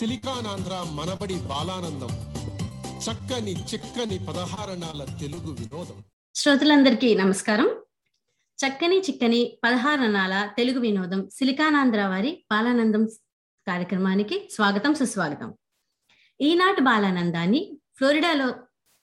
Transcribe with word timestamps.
సిలికానాంధ్ర 0.00 0.86
మనబడి 0.92 1.34
బాలానందం. 1.34 2.08
చక్కని 2.98 3.52
చిక్కని 3.52 4.26
పదహారణాల 4.26 5.04
తెలుగు 5.20 5.52
వినోదం. 5.52 6.04
శ్రోతలందరికీ 6.34 7.14
నమస్కారం. 7.14 7.68
చక్కని 8.66 9.00
చిక్కని 9.00 9.58
పదహారణాల 9.64 10.50
తెలుగు 10.56 10.80
వినోదం 10.80 11.28
సిలికానాంధ్ర 11.28 12.06
వారి 12.06 12.44
బాలానందం 12.50 13.06
కార్యక్రమానికి 13.68 14.48
స్వాగతం 14.52 14.94
సుస్వాగతం. 14.94 15.54
ఈనాటి 16.40 16.80
బాలానందాన్ని 16.80 17.80
ఫ్లోరిడాలో 17.96 18.54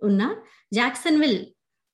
ఉన్న 0.04 0.36
జాక్సన్విల్ 0.74 1.46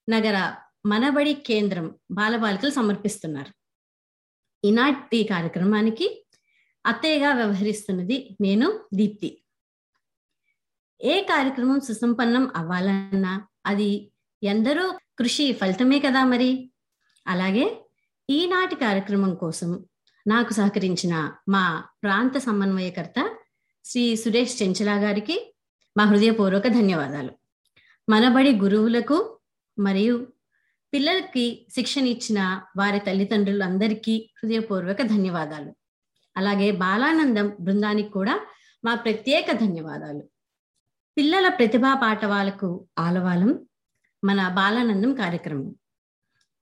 నగర 0.09 0.55
మనబడి 0.85 1.33
కేంద్రం 1.33 1.95
బాలబాలికలు 2.11 2.71
సమర్పిస్తున్నారు. 2.71 3.53
ఈనాటి 4.65 5.23
కార్యక్రమానికి 5.23 6.22
అత్తయ్యగా 6.85 7.33
వ్యవహరిస్తున్నది 7.33 8.37
నేను 8.41 8.79
దీప్తి. 8.93 9.43
ఏ 11.01 11.23
కార్యక్రమం 11.23 11.79
సుసంపన్నం 11.79 12.51
అవ్వాలన్నా 12.55 13.47
అది 13.65 14.11
ఎందరో 14.43 14.99
కృషి 15.19 15.51
ఫలితమే 15.53 15.99
కదా 15.99 16.23
మరి. 16.25 16.71
అలాగే 17.27 17.85
ఈనాటి 18.29 18.75
కార్యక్రమం 18.75 19.35
కోసం 19.35 19.85
నాకు 20.27 20.53
సహకరించిన 20.53 21.35
మా 21.49 21.83
ప్రాంత 22.03 22.37
సమన్వయకర్త 22.37 23.35
శ్రీ 23.85 24.15
సురేష్ 24.15 24.61
చెంచలా 24.61 24.95
గారికి 24.95 25.55
మా 25.97 26.03
హృదయపూర్వక 26.03 26.67
ధన్యవాదాలు. 26.67 27.31
మనబడి 28.09 28.59
గురువులకు 28.59 29.39
మరియు 29.79 30.27
పిల్లలకి 30.93 31.67
శిక్షణ 31.75 32.05
ఇచ్చిన 32.05 32.61
వారి 32.77 32.99
తల్లిదండ్రులందరికీ 32.99 34.29
హృదయపూర్వక 34.43 35.01
ధన్యవాదాలు. 35.01 35.82
అలాగే 36.37 36.71
బాలానందం 36.71 37.57
బృందానికి 37.59 38.09
కూడా 38.09 38.45
మా 38.85 38.95
ప్రత్యేక 38.95 39.51
ధన్యవాదాలు. 39.51 40.23
పిల్లల 41.17 41.47
ప్రతిభా 41.49 41.93
పాఠవాలకు 41.93 42.87
ఆలవాలం 42.99 43.67
మన 44.23 44.47
బాలానందం 44.47 45.13
కార్యక్రమం. 45.13 45.75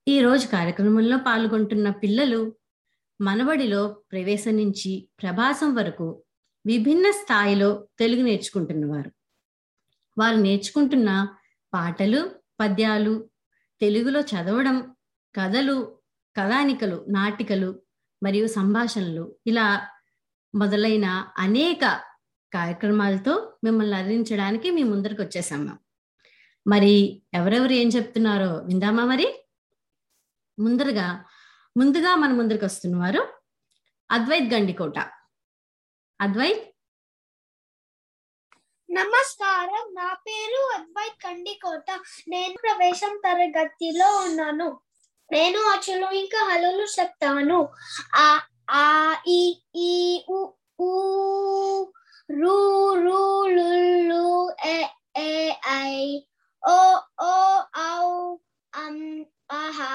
ఈ 0.07 0.19
రోజు 0.21 0.47
కార్యక్రమంలో 0.47 1.17
పాల్గొంటున్న 1.17 1.89
పిల్లలు 1.89 2.55
మనబడిలో 3.21 4.03
ప్రవేశం 4.11 4.57
నుంచి 4.57 5.09
ప్రభాసం 5.21 5.75
వరకు 5.75 6.23
విభిన్న 6.65 7.11
స్థాయిలో 7.11 7.87
తెలుగు 7.99 8.21
నేర్చుకుంటున్నవారు. 8.21 9.11
వారు 10.17 10.35
నేర్చుకుంటున్న 10.35 11.27
పాటలు 11.73 12.31
పద్యాలు 12.59 13.29
తెలుగులో 13.81 14.21
చదవడం 14.21 14.95
కథలు 15.35 15.97
కథానికలు 16.37 17.05
నాటికలు 17.09 17.81
మరియు 18.23 18.47
సంభాషణలు 18.47 19.35
ఇలా 19.47 19.87
మొదలైన 20.55 21.33
అనేక 21.37 21.85
కార్యక్రమాలతో 22.53 23.57
మిమ్మల్ని 23.63 23.97
అందించడానికి 23.97 24.71
మీ 24.71 24.83
ముందరికి 24.83 25.21
వచ్చేసాం 25.21 25.79
మరి 26.67 27.23
ఎవరెవరు 27.33 27.73
ఏం 27.73 27.87
చెప్తున్నారో 27.87 28.57
విందామా 28.57 29.05
మరి? 29.05 29.45
ముందరగా 30.59 31.25
ముందుగా 31.77 32.15
మన 32.15 32.33
ముందరికి 32.33 32.65
వస్తున్నవారు 32.65 33.27
అద్వైత్ 34.11 34.53
గండికోట. 34.53 34.99
అద్వైత్? 36.21 36.63
నమస్కారం 38.91 39.93
నా 39.93 40.13
పేరు 40.13 40.81
అద్వైత్ 40.81 41.23
కండికోట 41.23 41.91
నేను 42.27 42.53
ప్రవేశం 42.53 43.21
తరగతిలో 43.25 44.17
ఉన్నాను. 44.17 44.81
నేను 45.31 45.59
అచ్చులు 45.73 46.07
ఇంకా 46.21 46.41
హలులు 46.49 46.85
చెప్తాను. 46.97 47.59
ఆ 48.15 48.27
ఆ 48.81 48.85
ఈ 49.29 49.41
ఈ 49.85 49.93
ఉ 50.29 50.39
ఊ 50.81 50.91
రు 52.29 52.57
రు 53.05 53.21
లు 53.55 53.69
లు 54.09 54.25
ఏ 54.67 54.77
ఏ 55.23 55.31
ఐ 55.73 55.95
ఓ 56.63 56.77
ఓ 57.23 57.35
ఔ 57.79 58.37
అం 58.73 58.97
ఆహా 59.53 59.91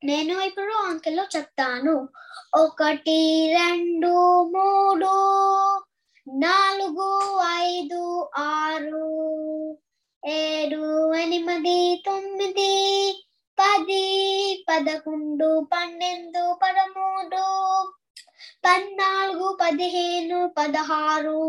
నేను 0.04 0.42
ఇప్పుడు 0.42 0.74
అంకెల్లో 0.74 1.26
చెప్తాను. 1.36 2.10
ఒకటి 2.56 3.50
రెండు 3.54 4.44
మూడు 4.44 5.14
నాలుగు 6.38 7.42
ఐదు 7.56 8.30
ఆరు 8.38 9.78
ఏడు 10.26 11.14
ఎనిమిది 11.14 12.04
తొమ్మిది 12.06 12.70
పది 13.59 14.05
పదకొండు 14.69 15.49
పన్నెండు 15.73 16.45
పదమూడు 16.63 17.45
పద్నాలుగు 18.65 19.49
పదిహేను 19.61 20.39
పదహారు 20.57 21.43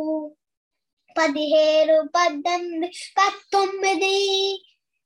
పదిహేడు 1.15 1.97
పద్దెనిమిది 2.13 2.89
పంతొమ్మిది 3.17 4.17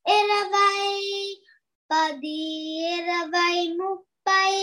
ఇరవై 0.05 0.89
పది 1.89 2.39
ఇరవై 2.91 3.57
ముప్పై 3.77 4.55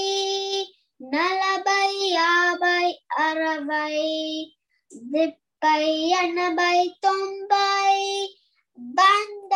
నలభై 1.01 1.89
యాభై 2.13 2.87
అరవై 3.21 4.03
ముప్పై 5.13 5.85
ఎనభై 6.19 6.79
తొంభై 7.01 7.97
బంద 8.79 9.55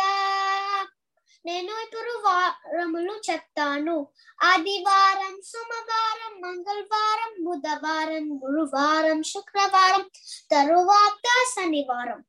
నేను 1.46 1.72
ఇప్పుడు 1.84 2.12
వారములు 2.26 3.14
చెప్తాను. 3.30 3.96
ఆదివారం 4.42 5.34
సోమవారం 5.44 6.32
మంగళవారం 6.40 7.32
బుధవారం 7.44 8.24
గురువారం 8.44 9.22
శుక్రవారం 9.22 10.04
తరువాత 10.50 11.26
శనివారం. 11.54 12.24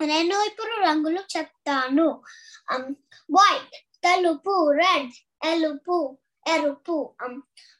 నేను 0.00 0.36
ఇప్పుడు 0.46 0.72
రంగులు 0.86 1.22
చెప్తాను. 1.36 2.08
వైట్ 3.30 3.76
తెలుపు 4.04 4.54
రెడ్ 4.72 5.12
ఎలుపు 5.46 5.96
ఎరుపు 6.48 6.96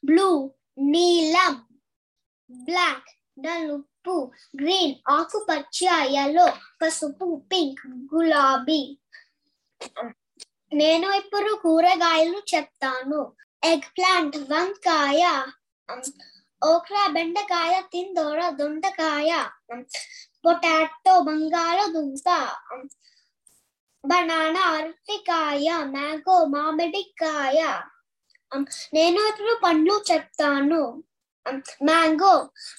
బ్లూ 0.05 0.29
నీలం 0.79 1.55
బ్లాక్ 2.65 3.09
నలుపు 3.47 4.15
గ్రీన్ 4.61 4.95
ఆకుపచ్చ 5.11 5.81
ఎల్లో 6.23 6.47
పసుపు 6.83 7.27
పింక్ 7.53 7.83
గులాబీ. 8.15 8.81
నేను 10.73 11.09
ఇప్పుడు 11.21 11.51
కూరగాయలు 11.65 12.41
చెప్తాను. 12.53 13.21
ఎగ్ 13.63 13.89
ప్లాంట్ 13.97 14.37
వంకాయ 14.51 15.23
ఓక్రా 16.63 17.05
బెండకాయ 17.15 17.75
తిందోర 17.93 18.41
దొండకాయ 18.59 19.31
పొటాటో 20.45 21.15
బంగాళదుంప 21.29 22.29
బనానా 24.05 24.65
అరటికాయ 24.77 25.69
మ్యాంగో 25.95 26.37
మామిడికాయ 26.55 27.61
నేను 28.97 29.21
ఇప్పుడు 29.31 29.55
పండ్లు 29.65 29.97
చెప్తాను. 30.11 30.83
మ్యాంగో 31.89 32.35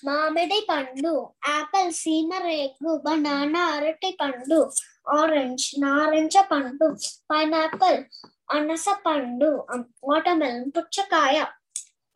మామిడి 0.07 0.59
పండు 0.69 1.13
ఆపిల్ 1.55 1.91
సీమ 2.01 2.31
రేగు 2.45 2.91
బనానా 3.05 3.63
అరటి 3.75 4.11
పండు 4.21 4.59
ఆరెంజ్ 5.17 5.65
నారింజ 5.79 6.37
పండు 6.51 6.87
పైనాపిల్ 7.31 7.99
అనస 8.51 8.85
పండు 9.05 9.49
వాటర్మెలన్ 10.03 10.71
పుచ్చకాయ. 10.77 11.45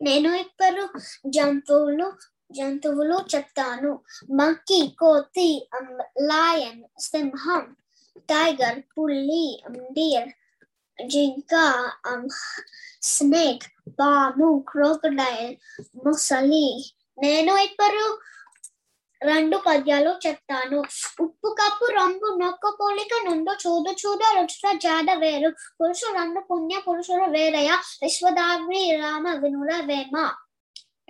నేను 0.02 0.30
ఇప్పుడు 0.34 0.82
జంతువులు 1.26 2.12
జంతువులు 2.52 3.16
చెప్తాను. 3.34 3.92
మంకీ 4.30 4.80
కోతి 5.00 5.50
లయన్ 6.20 6.82
సింహం 7.00 7.64
టైగర్ 8.18 8.80
పుల్లి 8.94 9.46
డియర్ 9.92 10.32
జింక 11.06 11.54
స్నేక్ 13.02 13.66
పాము 14.00 14.64
క్రోకడైల్ 14.68 15.54
ముసలి. 16.06 16.68
నేను 17.18 17.52
ఇప్పుడు 17.58 18.04
రెండు 19.24 19.60
పద్యాలు 19.66 20.14
చెప్తాను. 20.26 20.82
ఉప్పు 21.20 21.56
కప్పు 21.62 21.84
రంగు 21.84 22.38
నొక్క 22.42 22.76
పోలిక 22.80 23.28
నుండు 23.28 23.52
చూడు 23.52 23.90
చూడ 23.90 24.18
రుచుల 24.36 24.78
జాడ 24.78 25.18
వేరు. 25.18 25.50
పురుషులందు 25.50 26.40
పుణ్య 26.40 26.80
పురుషులు 26.88 27.24
వేరయ. 27.24 27.78
విశ్వదాగ్ని 28.02 28.96
రామ 28.96 29.34
వినుల 29.34 29.82
వేమ. 29.84 30.30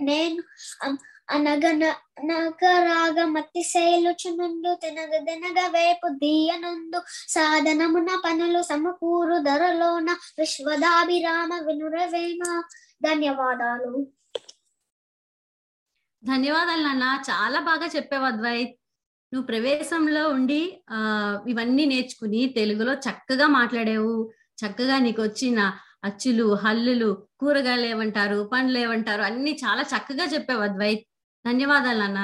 నేను 0.00 0.42
అనగనగరాగమతి 1.30 3.62
శైలుచునుండు 3.62 4.74
తినగ 4.74 5.04
దినగ 5.04 5.68
వేపు 5.68 6.08
దీయనుండు 6.08 7.02
సాధనమున 7.28 8.20
పనులు 8.24 8.62
సమకూరు 8.62 9.38
ధరలోన. 9.38 10.16
విశ్వదాభిరామ 10.38 11.66
వినురవేమ 11.66 12.62
ధన్యవాదాలు. 13.04 14.06
ధన్యవాదాలు 16.24 16.82
నాన్న. 16.82 17.22
చాలా 17.30 17.60
బాగా 17.60 17.86
చెప్పావు 17.96 18.24
అద్వైత్. 18.24 18.74
నువ్వు 19.32 19.46
ప్రవేశంలో 19.46 20.28
ఉండి 20.28 20.82
ఆ 20.90 20.98
ఇవన్నీ 21.48 21.84
నేర్చుకుని 21.84 22.46
తెలుగులో 22.56 22.94
చక్కగా 22.94 23.46
మాట్లాడావు. 23.46 24.32
చక్కగా 24.62 24.98
నీకు 24.98 25.22
వచ్చిన 25.22 25.60
అచ్చులు 26.04 26.54
హల్లులు 26.54 27.26
కూరగాయలు 27.40 27.86
ఏమంటారు 27.86 28.50
పండ్లు 28.52 28.78
ఏమంటారు 28.78 29.22
అన్ని 29.22 29.52
చాలా 29.64 29.82
చక్కగా 29.82 30.24
చెప్పావు 30.24 30.62
అద్వైత్. 30.62 31.04
ధన్యవాదాలు 31.46 31.98
నాన్న. 31.98 32.20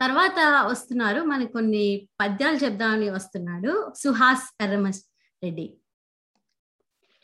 తర్వాత 0.00 0.38
వస్తున్నారు 0.66 1.20
మనకు 1.20 1.52
కొన్ని 1.52 2.08
పద్యాలు 2.20 2.56
చెప్దామని 2.56 3.10
వస్తున్నాడు 3.10 3.92
సుహాస్ 3.98 4.62
ఎర్రమస్ 4.62 5.02
రెడ్డి. 5.42 5.66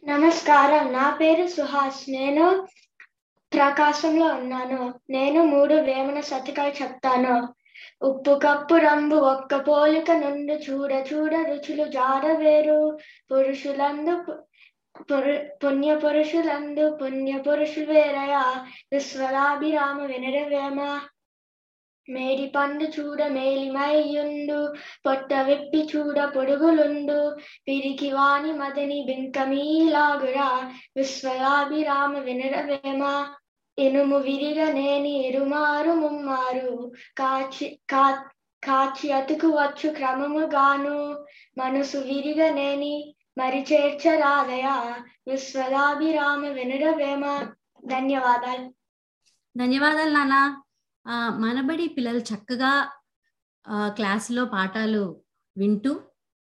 నమస్కారం. 0.02 0.92
నా 0.92 1.16
పేరు 1.16 1.46
సుహాస్. 1.46 2.10
నేను 2.10 2.68
ప్రకాశంలో 3.54 4.26
ఉన్నాను 4.34 4.80
నేను 5.10 5.40
మూడు 5.44 5.74
వేమన 5.74 6.20
శతకాలు 6.20 6.74
చెప్తాను. 6.82 7.34
ఉప్పు 8.02 8.32
కప్పు 8.44 8.74
రంగు 8.74 9.18
ఒక్క 9.32 9.56
పోలిక 9.68 10.10
నుండి 10.10 10.54
చూడ 10.66 10.92
చూడ 11.10 11.34
రుచులు 11.50 11.84
జారవేరు 11.88 12.98
పురుషులందు 13.30 14.14
పుణ్య 15.62 15.90
పురుషులందు 15.96 16.84
పుణ్య 17.02 17.32
పురుషులు 17.38 17.86
వేరయా? 17.92 18.44
విశ్వలాభిరామ 18.92 19.98
వినరవేమ 20.02 20.80
మేడి 22.08 22.46
పండు 22.56 22.84
చూడ 22.84 23.20
మేలిమయ్యుండు 23.26 24.58
పొట్ట 25.06 25.32
విప్పి 25.48 25.80
చూడ 25.92 26.18
పొడుగులుండు. 26.36 27.18
పిరికి 27.68 28.08
వాణి 28.12 28.52
మదని 28.52 28.98
బింకమీలాగురా 29.08 30.50
విశ్వలాభిరామ 30.96 32.18
వినరవేమ 32.18 33.02
ఇనుము 33.78 34.18
విరిగనేని 34.18 35.28
ఇరుమారు 35.28 35.90
ముమ్మారు. 35.92 36.92
కాచి 37.18 37.80
కా 37.90 38.24
కాచి 38.64 39.12
అతుకువచ్చు 39.12 39.94
క్రమముగాను. 39.94 41.26
మనసు 41.58 41.98
విరిగనేని 41.98 43.14
మరి 43.38 43.66
చేర్చరాదయా 43.72 45.04
విశ్వదాభిరామ 45.28 46.46
వినరవేమ 46.46 47.52
ధన్యవాదాలు. 47.86 48.74
ధన్యవాదాలు 49.58 50.10
నాన్న. 50.10 50.62
ఆ, 51.06 51.28
మనబడి 51.28 51.88
పిల్లలు 51.88 52.18
చక్కగా 52.18 52.92
ఆ, 53.68 53.88
క్లాసులో 53.88 54.44
పాఠాలు 54.44 55.20
వింటూ 55.58 56.00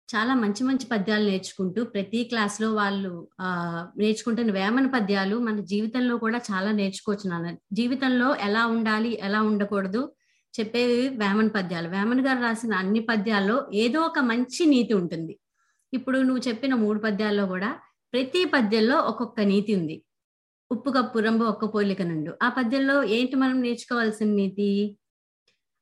చాలా 0.10 0.34
మంచి 0.36 0.63
మంచి 0.63 0.86
పద్యాలు 0.92 1.24
నేర్చుకుంటూ 1.24 1.84
ప్రతి 1.86 2.24
క్లాస్లో 2.24 2.74
వాళ్ళు 2.74 3.12
ఆ 3.39 3.50
నేర్చుకుంటున్న 3.98 4.51
వేమన 4.51 4.88
పద్యాలు 4.88 5.36
మన 5.39 5.60
జీవితంలో 5.60 6.18
కూడా 6.18 6.38
చాలా 6.51 6.72
నేర్చుకోవచ్చు 6.72 7.30
నాన్న. 7.30 7.58
జీవితంలో 7.74 8.36
ఎలా 8.36 8.66
ఉండాలి 8.68 9.12
ఎలా 9.22 9.42
ఉండకూడదు 9.42 10.01
చెప్పేవి 10.54 11.10
వేమన 11.10 11.48
పద్యాలు. 11.48 11.88
వేమన్ 11.89 12.22
గారు 12.22 12.42
రాసిన 12.42 12.74
అన్ని 12.74 13.00
పద్యాల్లో 13.00 13.58
ఏదో 13.74 14.01
ఒక 14.01 14.20
మంచి 14.20 14.66
నీతి 14.66 14.94
ఉంటుంది. 14.94 15.34
ఇప్పుడు 15.94 16.18
నువ్వు 16.20 16.44
చెప్పిన 16.50 16.74
మూడు 16.75 17.00
పద్యాల్లో 17.00 17.46
కూడా 17.46 17.70
ప్రతి 18.13 18.46
పద్యంలో 18.46 18.98
ఒక్కొక్క 19.01 19.42
నీతి 19.42 19.75
ఉంది. 19.75 19.98
ఉప్పు 20.72 20.89
కప్పు 20.89 21.20
రంబు 21.20 21.44
ఒక్క 21.44 21.66
పోలిక 21.75 22.01
నుండు. 22.01 22.32
ఆ 22.44 22.50
పద్యంలో 22.50 23.04
ఏంటి 23.04 23.36
మనం 23.36 23.62
నేర్చుకోవాల్సిన 23.62 24.30
నీతి? 24.32 24.70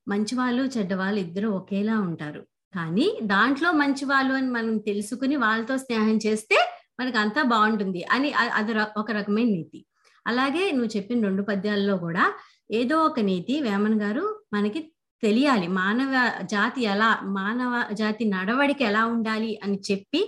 మంచివాళ్ళు 0.06 0.62
చెడ్డవాళ్ళు 0.76 1.20
ఇద్దరు 1.20 1.48
ఒకేలా 1.48 2.00
ఉంటారు. 2.00 2.42
కానీ 2.74 3.06
దాంట్లో 3.26 3.68
మంచి 3.74 4.04
వాళ్ళు 4.04 4.34
అని 4.34 4.50
మనం 4.50 4.78
తెలుసుకుని 4.86 5.36
వాళ్ళతో 5.36 5.74
స్నేహం 5.78 6.16
చేస్తే 6.26 6.58
మనకు 7.00 7.18
అంతా 7.18 7.42
బాగుంటుంది 7.48 8.00
అని 8.10 8.28
అది 8.58 8.72
ఒక 8.96 9.08
రకమైన 9.10 9.48
నీతి. 9.50 9.80
అలాగే 10.26 10.70
నువ్వు 10.70 10.90
చెప్పిన 10.96 11.24
రెండు 11.24 11.42
పద్యాల్లో 11.42 11.96
కూడా 11.98 12.24
ఏదో 12.70 12.96
ఒక 13.04 13.20
నీతి 13.22 13.54
వేమన్ 13.62 14.00
గారు 14.00 14.24
మనకి 14.52 14.80
తెలియాలి. 15.22 15.68
మానవ 15.78 16.10
జాతి 16.46 16.80
ఎలా 16.86 17.08
మానవ 17.38 17.72
జాతి 17.92 18.24
నడవడిక 18.26 18.80
ఎలా 18.82 19.02
ఉండాలి 19.06 19.58
అని 19.64 19.78
చెప్పి 19.88 20.20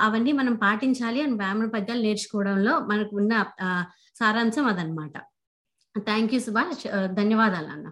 అవన్నీ 0.00 0.32
మనం 0.32 0.54
పాటించాలి 0.56 1.20
అని 1.22 1.34
వేమన 1.34 1.68
పద్యాలు 1.68 2.02
నేర్చుకోవడంలో 2.02 2.74
మనకు 2.88 3.12
ఉన్న 3.16 3.32
ఆ, 3.60 3.68
సారాంశం 4.20 4.66
అదనమాట 4.66 5.14
థ్యాంక్ 5.94 6.34
యూ 6.34 6.40
సుభాష్ 6.40 6.84
ధన్యవాదాలు 7.14 7.68
అన్న. 7.68 7.86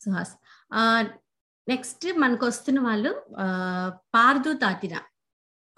సుహాస్. 0.00 0.34
నెక్స్ట్ 1.68 2.18
మనకు 2.18 2.46
వస్తున్న 2.46 2.80
వాళ్ళు 2.80 3.26
పార్దు 4.14 4.52
తాతిన. 4.52 4.96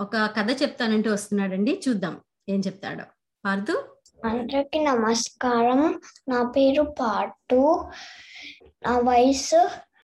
ఒక 0.00 0.16
కథ 0.16 0.62
చెప్తానంటూ 0.62 1.12
వస్తున్నాడండి 1.12 1.82
చూద్దాం 1.88 2.20
ఏం 2.48 2.60
చెప్తాడో. 2.60 3.04
పార్దు? 3.44 3.96
అందరికి 4.24 4.84
నమస్కారం. 4.84 6.00
నా 6.28 6.42
పేరు 6.56 6.82
పాటు 7.00 7.84
నా 8.82 8.98
వయసు 8.98 9.68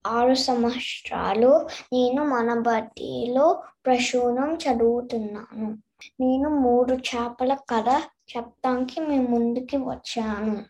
ఆరు 0.06 0.34
సంవత్సరాలు. 0.34 1.68
నేను 1.92 2.24
మన 2.24 2.58
బట్టిలో 2.58 3.62
ప్రశూనం 3.86 4.54
చదువుతున్నాను. 4.54 5.78
నేను 6.20 6.48
మూడు 6.48 6.92
చేపల 6.94 7.54
కథ 7.54 7.88
చెప్తానికి 8.36 9.00
మీ 9.00 9.18
ముందుకి 9.18 9.76
వచ్చాను. 9.76 10.64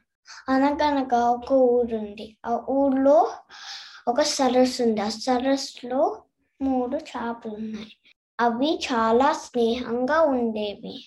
అనగనగా 0.48 1.30
ఒక 1.30 1.52
ఊరుంది. 1.52 2.36
ఆ 2.46 2.60
ఊర్లో 2.70 3.32
ఒక 4.08 4.22
సరస్సు 4.22 4.82
ఉంది. 4.82 5.00
ఆ 5.00 5.08
సరస్సులో 5.08 6.22
మూడు 6.62 6.96
చేపలు 6.96 7.54
ఉన్నాయి. 7.54 7.96
అవి 8.40 8.80
చాలా 8.92 9.32
స్నేహంగా 9.32 10.20
ఉండేవి. 10.20 11.06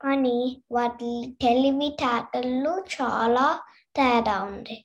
కానీ 0.00 0.62
వాటి 0.72 1.36
తెలివితేటలు 1.40 2.84
చాలా 3.02 3.60
తేడా 3.96 4.42
ఉంది. 4.42 4.84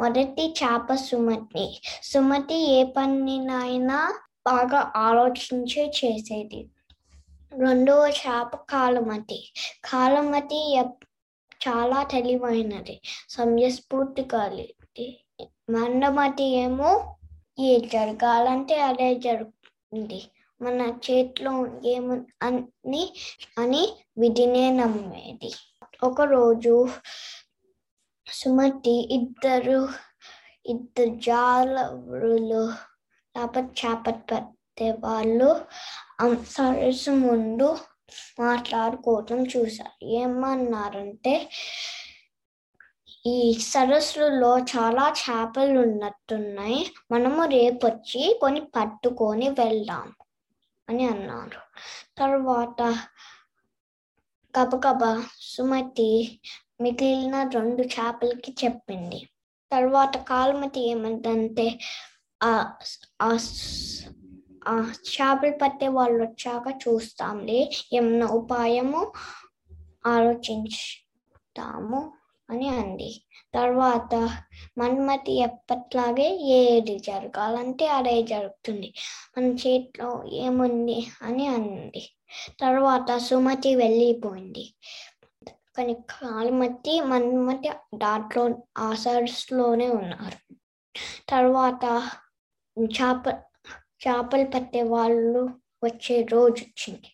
మొదటి 0.00 0.54
చేప 0.64 0.94
సుమతి. 0.94 1.82
సుమతి 2.02 2.54
ఏ 2.54 2.84
పనినైనా 2.84 4.18
బాగా 4.46 4.92
ఆలోచించే 4.96 5.86
చేసేది. 5.86 6.68
రెండవ 7.52 8.06
చేప 8.08 8.56
కాలమతి. 8.70 9.52
కాలమతి 9.84 10.74
ఎప్- 10.74 11.06
చాలా 11.68 12.02
తెలివైనది. 12.02 13.00
సమయస్ఫూర్తి 13.28 14.22
కలిగి 14.22 15.23
మండమటి 15.70 16.44
ఏమో 16.44 17.16
ఏ 17.58 17.80
జరగాలంటే 17.80 18.80
అదే 18.80 19.14
జరుగుతుంది. 19.14 20.20
మన 20.62 20.80
చేతిలో 21.06 21.52
ఏము 21.84 22.26
అని 22.42 23.12
అని 23.58 23.82
విధినే 24.18 24.70
నమ్మేది. 24.70 25.50
ఒకరోజు 26.02 26.88
సుమతి 28.26 29.14
ఇద్దరు 29.14 29.88
ఇద్దరు 30.66 31.14
జాలరులు 31.14 32.62
లేకపోతే 33.34 33.68
చేప 33.80 34.04
పట్టే 34.32 34.90
వాళ్ళు 34.92 35.60
సరస్సు 36.44 37.10
ముందు 37.10 37.78
మాట్లాడుకోవటం 38.40 39.46
చూశారు. 39.46 40.04
ఏమన్నారంటే 40.04 41.50
ఈ 43.24 43.36
సరస్సులో 43.62 44.58
చాలా 44.58 45.04
చేపలు 45.10 45.80
ఉన్నట్టున్నాయి. 45.80 46.80
మనము 47.10 47.44
రేపొచ్చి 47.44 48.38
కొని 48.40 48.60
పట్టుకొని 48.76 49.48
వెళ్దాం 49.48 50.08
అని 50.88 51.04
అన్నారు. 51.06 51.60
తర్వాత 52.18 52.80
గబగబా 54.54 55.12
సుమతి 55.40 56.10
మిగిలిన 56.80 57.36
రెండు 57.54 57.82
చేపలకి 57.82 58.52
చెప్పింది. 58.64 59.20
తర్వాత 59.72 60.16
కాలుమతి 60.16 60.80
ఏమంటే 60.90 61.66
ఆ 62.40 62.52
ఆ 63.22 63.30
ఆ 64.68 64.74
చేపలు 65.08 65.56
పట్టే 65.62 65.88
వాళ్ళు 65.88 66.24
వచ్చాక 66.24 66.66
చూస్తాంలే. 66.84 67.60
ఏమన్నా 67.92 68.26
ఉపాయము 68.26 69.02
ఆలోచించుతాము 70.06 72.00
అని 72.48 72.68
అంది. 72.68 73.10
తర్వాత 73.54 74.12
మన్మతి 74.78 75.32
ఎప్పట్లాగే 75.40 76.28
ఏది 76.56 76.98
జరగాలంటే 76.98 77.86
అదే 77.88 78.22
జరుగుతుంది. 78.22 78.88
మన 79.36 79.44
చేతిలో 79.62 80.10
ఏముంది 80.40 80.98
అని 81.22 81.46
అంది. 81.46 82.04
తర్వాత 82.60 83.16
సుమతి 83.18 83.74
వెళ్ళిపోయింది. 83.74 84.64
కానీ 85.76 85.94
కాలుమతి 86.10 87.00
మన్మతి 87.00 87.70
దాంట్లో 87.94 88.42
ఆ 88.78 88.88
సరస్సులోనే 88.94 89.88
ఉన్నారు. 89.90 90.38
తర్వాత 91.28 91.84
చేప 92.76 93.24
చేపలు 94.04 94.46
పట్టే 94.50 94.82
వాళ్ళు 94.82 95.42
వచ్చే 95.84 96.16
రోజు 96.32 96.60
వచ్చింది. 96.62 97.08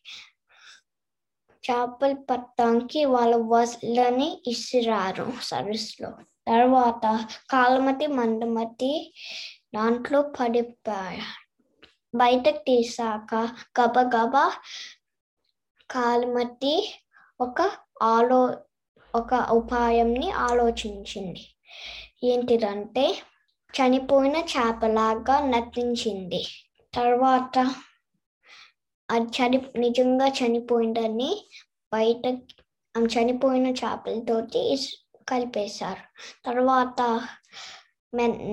చేపలు 1.65 2.15
పట్టడానికి 2.15 3.05
వాళ్ళ 3.05 3.37
వసలని 3.37 4.43
ఇసిరారు 4.47 5.33
సరస్సులో. 5.43 6.11
తర్వాత 6.49 7.27
కాలమతి 7.51 8.07
మందమతి 8.07 9.15
దాంట్లో 9.75 10.23
పడిపోయారు 10.23 11.27
బయటకు 12.15 12.59
తీసాక 12.59 13.35
గబగబా 13.81 14.53
కాలమతి 15.91 16.95
ఒక 17.41 17.71
ఆలో 18.03 18.57
ఒక 19.15 19.35
ఉపాయంని 19.35 20.31
ఆలోచించింది. 20.31 21.45
ఏంటిదంటే 22.25 23.19
చనిపోయిన 23.75 24.37
చేపలాగా 24.37 25.37
నటించింది. 25.47 26.43
తర్వాత 26.95 27.75
అది 29.11 29.29
చని 29.37 29.59
నిజంగా 29.77 30.27
చనిపోయిందని 30.39 31.31
బయట 31.93 32.25
చనిపోయిన 32.95 33.69
చేపలతోటి 33.81 34.63
కలిపేశారు. 35.29 36.05
తర్వాత 36.47 37.01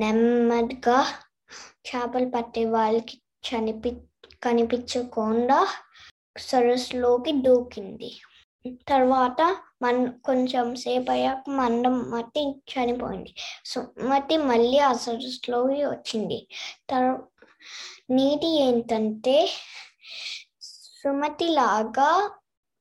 నెమ్మదిగా 0.01 0.97
చేపలు 1.89 2.29
పట్టే 2.29 2.63
వాళ్ళకి 2.75 3.15
చనిపి 3.47 3.91
కనిపించకుండా 4.43 5.59
సరస్సులోకి 6.41 7.31
దూకింది. 7.45 8.09
తర్వాత 8.89 9.41
మన్ 9.81 10.01
కొంచెం 10.25 10.67
సేపు 10.75 11.11
అయ్యాక 11.11 11.43
మందం 11.59 11.95
మట్టి 12.11 12.43
చనిపోయింది. 12.71 13.31
సుమతి 13.65 14.37
మళ్ళీ 14.49 14.79
ఆ 14.79 14.91
సరస్సులోకి 15.05 15.79
వచ్చింది. 15.85 16.39
తర్వా 16.89 17.15
నీటి 18.11 18.49
ఏంటంటే 18.65 19.37
సుమతిలాగా 21.07 22.31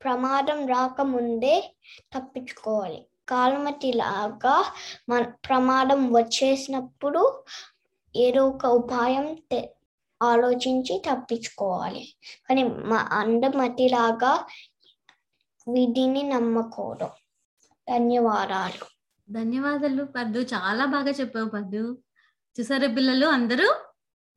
ప్రమాదం 0.05 0.67
రాకముందే 0.67 1.75
తప్పించుకోవాలి. 2.15 3.07
కాలుమతిలాగా 3.29 4.73
మన 5.09 5.23
ప్రమాదం 5.23 6.13
వచ్చేసినప్పుడు 6.13 7.45
ఏదో 8.17 8.49
ఒక 8.49 8.67
ఉపాయం 8.67 9.35
తె- 9.35 9.67
ఆలోచించి 10.23 11.03
తప్పించుకోవాలి. 11.11 12.15
కానీ 12.49 12.63
మా 12.63 13.09
అందమతిలాగా 13.13 14.47
విధిని 15.69 16.23
నమ్మకూడదు. 16.23 17.09
ధన్యవాదాలు. 17.91 18.87
ధన్యవాదాలు 19.33 20.05
పద్దు. 20.05 20.39
చాలా 20.39 20.85
బాగా 20.85 21.11
చెప్పావు 21.11 21.49
పద్దు. 21.49 21.99
చూసారా 22.61 22.89
పిల్లలు 22.89 23.27
అందరూ? 23.27 23.86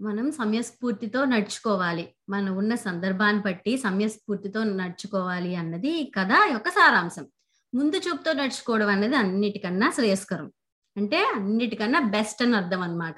మనం 0.02 0.32
సమయస్ఫూర్తితో 0.32 1.26
నడుచుకోవాలి. 1.26 2.16
మనం 2.30 2.58
ఉన్న 2.58 2.76
సందర్భాన్ని 2.76 3.42
బట్టి 3.42 3.78
సమయస్ఫూర్తితో 3.78 4.64
నడుచుకోవాలి 4.64 5.56
అన్నది 5.56 5.88
ఈ 5.88 6.12
కథ 6.12 6.32
యొక్క 6.52 6.70
సారాంశం. 6.70 7.28
ముందు 7.76 7.96
చూపుతో 7.96 8.34
నడుచుకోవడం 8.34 8.88
అనేది 8.88 9.16
అన్నిటికన్నా 9.16 9.92
శ్రేయస్కరం. 9.92 10.52
అంటే 10.98 11.32
అన్నిటికన్నా 11.36 12.00
బెస్ట్ 12.00 12.44
అని 12.44 12.56
అర్థం 12.56 12.82
అన్నమాట. 12.82 13.16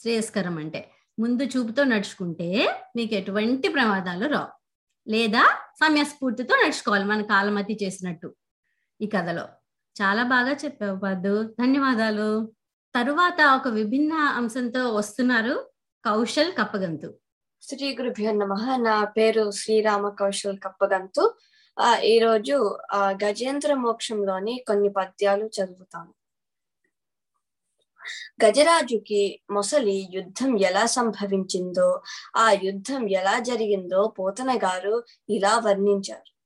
శ్రేయస్కరం 0.00 0.58
అంటే 0.58 0.90
ముందు 1.20 1.42
చూపుతో 1.42 1.84
నడుచుకుంటే 1.84 2.80
మీకు 2.96 3.14
ఎటువంటి 3.14 3.68
ప్రమాదాలు 3.68 4.28
రావు. 4.28 4.48
లేదా 5.10 5.58
సమయస్ఫూర్తితో 5.74 6.56
నడుచుకోవాలి. 6.56 7.04
మన 7.04 7.22
కాలమతి 7.22 7.78
చేసినట్టు 7.82 8.34
ఈ 9.00 9.06
కథలో. 9.06 9.42
చాలా 10.02 10.22
బాగా 10.22 10.50
చెప్పావు 10.52 10.98
పద్దు 10.98 11.54
ధన్యవాదాలు. 11.60 12.52
తరువాత 12.94 13.40
ఒక 13.42 13.68
విభిన్న 13.68 14.12
అంశంతో 14.12 14.88
వస్తున్నారు. 14.94 15.69
కౌశల్ 16.04 16.52
కప్పగంతు. 16.52 17.14
శ్రీ 17.62 17.96
గురుభ్యో 17.96 18.32
నమ. 18.32 18.76
నా 18.76 19.04
పేరు 19.04 19.50
శ్రీరామ 19.50 20.08
కౌశల్ 20.08 20.58
కప్పగంతు. 20.58 21.34
ఆ 21.80 21.96
ఈ 21.96 22.18
రోజు 22.18 22.78
ఆ 22.92 23.14
గజేంద్ర 23.24 23.74
మోక్షంలోని 23.74 24.64
కొన్ని 24.66 24.88
పద్యాలు 24.88 25.44
చదువుతాను. 25.44 26.14
గజరాజుకి 28.44 29.40
మొసలి 29.50 30.08
యుద్ధం 30.10 30.60
ఎలా 30.60 30.86
సంభవించిందో 30.86 32.02
ఆ 32.36 32.50
యుద్ధం 32.50 33.08
ఎలా 33.08 33.38
జరిగిందో 33.38 34.14
పోతన 34.18 34.60
గారు 34.64 35.04
ఇలా 35.28 35.58
వర్ణించారు. 35.58 36.40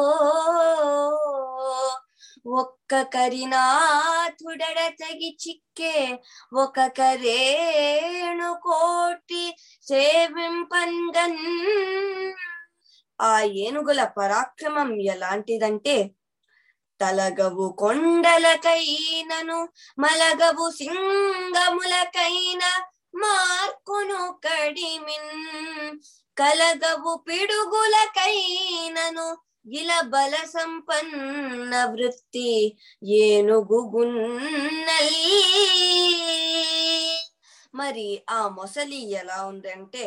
ఒక్క 2.52 3.08
కరినాథుడడ 3.14 4.78
తగి 5.00 5.38
చిక్కే 5.42 6.20
ఒక 6.56 6.80
కరేణు 6.98 8.60
కోటి 8.62 9.56
సేవింపంగన్ 9.88 11.40
ఆ 13.20 13.42
ఏనుగుల 13.42 14.04
పరాక్రమం 14.18 15.14
ఎలాంటిదంటే 15.14 16.16
తలగవు 17.00 17.76
కొండలకైనను 17.80 19.70
మలగవు 20.00 20.72
సింగములకైన 20.72 22.64
మార్కును 23.16 24.40
కడిమిన్. 24.46 26.00
కలగవు 26.38 27.24
పిడుగులకైనను 27.28 29.47
గిల 29.68 29.92
బల 30.08 30.36
సంపన్న 30.48 31.74
వృత్తి 31.86 32.50
ఏనుగు 33.18 33.82
మరి 37.74 38.08
ఆ 38.30 38.40
మొసలి 38.48 39.02
ఎలా 39.14 39.40
ఉందంటే 39.46 40.06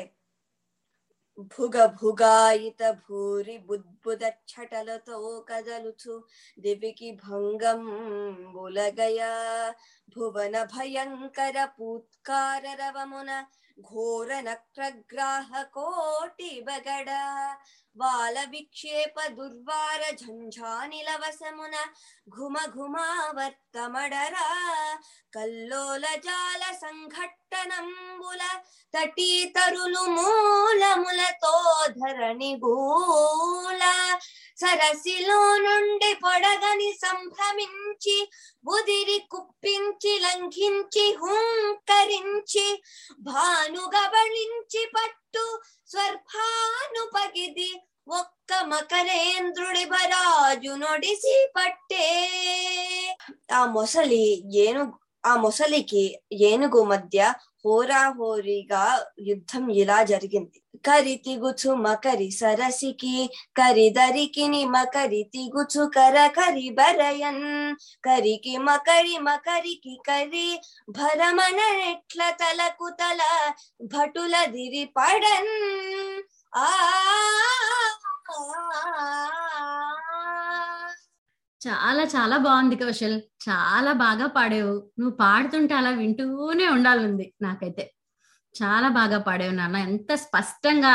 భుగ 1.50 1.86
భుగాయిత 2.00 2.82
భూరి 3.02 3.56
బుద్భుద 3.58 4.22
ఛటలతో 4.50 5.18
కదలుచు 5.48 6.14
దివికి 6.58 7.10
భంగం 7.24 7.82
బులగయా. 8.54 9.30
భువన 10.16 10.56
భయంకర 10.64 11.56
పూత్కార 11.76 12.64
రవమున 12.74 13.30
ఘోర 13.78 14.30
నక్రగ్రాహ 14.40 15.50
కోటి 15.74 16.50
బగడ 16.60 17.10
వాల 17.96 18.36
విక్షేప 18.50 19.16
దుర్వార 19.36 20.02
ఝంఝానిలవసమున 20.20 21.76
ఘుమ 22.26 22.56
ఘుమావర్తమడరా 22.74 24.46
కల్లోల 25.32 26.04
జాల 26.24 26.62
సంఘట్టనంబుల 26.82 28.42
తటీతరులు 28.94 30.04
మూలములతో 30.14 31.54
ధరణి 31.98 32.52
గూల 32.62 33.82
సరసిలో 34.58 35.40
నుండి 35.58 36.10
పొడగని 36.22 36.90
సంభ్రమించి 37.02 38.16
ఉదిరి 38.68 39.18
కుప్పించి 39.30 40.14
లంఘించి 40.24 41.06
హుంకరించి 41.20 42.66
భానుగబళించి 43.28 44.82
పట్టు 44.94 45.29
స్వర్భాను 45.90 47.02
పగిది 47.14 47.70
ఒక్క 48.12 48.52
మకరేంద్రుడి 48.64 49.84
బరాజు 49.84 50.72
నొడిసి 50.74 51.36
పట్టే 51.56 52.06
ఆ 53.52 53.60
మొసలి 53.66 54.24
ఏనుగు 54.62 54.99
ఆ 55.24 55.32
మొసలికి 55.36 56.02
ఏనుగు 56.42 56.82
మధ్య 56.84 57.20
హోరాహోరీగా 57.64 58.84
యుద్ధం 59.22 59.64
ఇలా 59.72 59.98
జరిగింది 60.04 60.58
కరి 60.84 61.14
తిగుచు 61.16 61.70
మకరి 61.76 62.28
సరసికి 62.30 63.16
కరిదరికి 63.56 64.46
మకరి 64.70 65.20
తిగుచు 65.34 65.82
కర 65.88 66.16
కరి 66.28 66.66
బరయన్ 66.70 67.44
కరికి 68.04 68.54
మకరి 68.60 69.16
మకరికి 69.20 69.94
కరి 70.08 70.48
భరమన 70.90 71.60
ఎట్ల 71.84 72.30
తలకు 72.40 72.88
తల 72.98 73.20
భటుల 73.90 74.36
దిరి 74.50 74.84
పడన్ 74.96 75.54
ఆ 76.58 76.68
చాలా 81.60 82.04
చాలా 82.04 82.36
బాగుంది 82.36 82.76
కౌశల్. 82.76 83.16
చాలా 83.48 83.92
బాగా 83.92 84.26
పాడావు. 84.26 84.74
నువ్వు 84.98 85.16
పాడుతుంటే 85.16 85.74
అలా 85.74 85.90
వింటూనే 85.90 86.68
ఉండాలంది 86.68 87.32
నాకైతే. 87.42 87.84
చాలా 88.54 88.88
బాగా 88.88 89.18
పాడావు 89.18 89.50
నాన్న. 89.50 89.76
ఎంత 89.76 90.14
స్పష్టంగా 90.14 90.94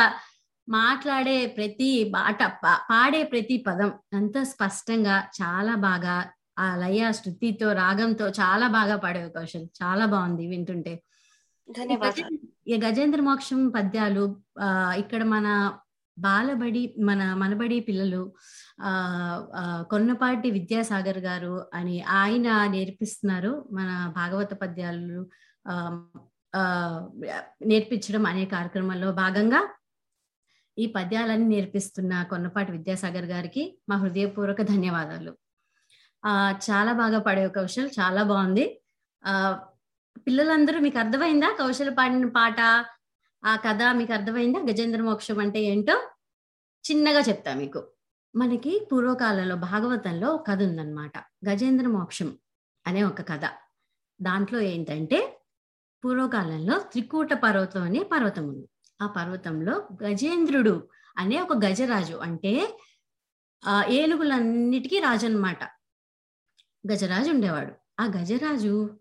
మాట్లాడే 0.68 1.46
ప్రతి 1.48 2.04
బాట 2.04 2.44
పాడే 2.92 3.24
ప్రతి 3.24 3.58
పదం 3.68 3.92
ఎంత 4.14 4.42
స్పష్టంగా 4.44 5.28
చాలా 5.42 5.76
బాగా 5.76 6.16
ఆ 6.60 6.76
లయ 6.76 7.12
శృతితో 7.12 7.74
రాగంతో 7.74 8.30
చాలా 8.30 8.68
బాగా 8.68 8.96
పాడావు 8.96 9.30
కౌశల్. 9.30 9.68
చాలా 9.84 10.06
బాగుంది 10.06 10.48
వింటుంటే. 10.48 10.94
ధన్యవాదాలు. 11.70 12.38
ఈ 12.68 12.78
గజేంద్ర 12.78 13.22
మోక్షం 13.22 13.70
పద్యాలు 13.70 14.24
ఆ 14.62 14.94
ఇక్కడ 14.98 15.24
మన 15.24 15.48
బాలబడి 16.18 16.96
మన 17.00 17.34
మనబడి 17.34 17.80
పిల్లలు 17.80 18.22
కొన్నపాటి 19.90 20.52
విద్యాసాగర్ 20.52 21.18
గారు 21.18 21.70
అని 21.74 22.02
ఆయన 22.02 22.68
నేర్పిస్తున్నారు 22.68 23.70
మన 23.72 24.12
భాగవత 24.16 24.54
పద్యాలు 24.54 25.20
ఆ 26.54 26.64
నేర్పించడం 27.66 28.26
అనే 28.26 28.46
కార్యక్రమంలో 28.46 29.12
భాగంగా 29.12 29.62
ఈ 30.78 30.86
పద్యాలన్నీ 30.86 31.56
నేర్పిస్తున్న 31.56 32.24
కొన్నపాటి 32.24 32.72
విద్యాసాగర్ 32.72 33.26
గారికి 33.26 33.80
మా 33.90 33.96
హృదయపూర్వక 33.96 34.62
ధన్యవాదాలు. 34.62 35.32
ఆ 36.24 36.34
చాలా 36.70 36.94
బాగా 36.94 37.20
పాడే 37.20 37.48
కౌశల్ 37.48 37.90
చాలా 38.00 38.24
బాగుంది. 38.24 38.66
ఆ 39.24 39.34
పిల్లలందరూ 40.28 40.80
మీకు 40.80 41.00
అర్థమైందా 41.00 41.50
కౌశల 41.58 41.90
పాడిన 41.90 42.28
పాట? 42.30 42.60
ఆ 43.44 43.56
కథ 43.56 43.82
మీకు 44.00 44.14
అర్థమైందా? 44.14 44.60
గజేంద్ర 44.70 45.02
మోక్షం 45.02 45.40
అంటే 45.40 45.60
ఏంటో 45.64 45.96
చిన్నగా 46.86 47.20
చెప్తా 47.20 47.54
మీకు. 47.54 47.82
మనకి 48.36 48.88
పూర్వకాలంలో 48.92 49.56
భాగవతంలో 49.56 50.30
ఒక 50.30 50.48
కథ 50.48 50.64
ఉందన్నమాట. 50.64 51.18
గజేంద్ర 51.50 51.88
మోక్షం 51.88 52.38
అనే 52.88 53.04
ఒక 53.04 53.22
కథ. 53.22 53.46
దాంట్లో 54.22 54.60
ఏంటంటే 54.62 55.40
పూర్వకాలంలో 56.04 56.80
త్రికూట 56.80 57.34
పర్వతం 57.34 57.82
అనే 57.82 58.04
పర్వతం 58.04 58.48
ఉంది. 58.48 58.70
ఆ 59.02 59.08
పర్వతంలో 59.08 59.88
గజేంద్రుడు 60.04 60.90
అనే 61.18 61.42
ఒక 61.42 61.54
గజరాజు 61.66 62.14
అంటే 62.14 62.80
ఆ 63.68 63.84
ఏనుగులన్నిటికీ 63.90 65.00
రాజు 65.00 65.26
అనమాట 65.26 65.64
గజరాజు 66.92 67.30
ఉండేవాడు. 67.30 67.74
ఆ 68.02 68.06
గజరాజు 68.06 69.00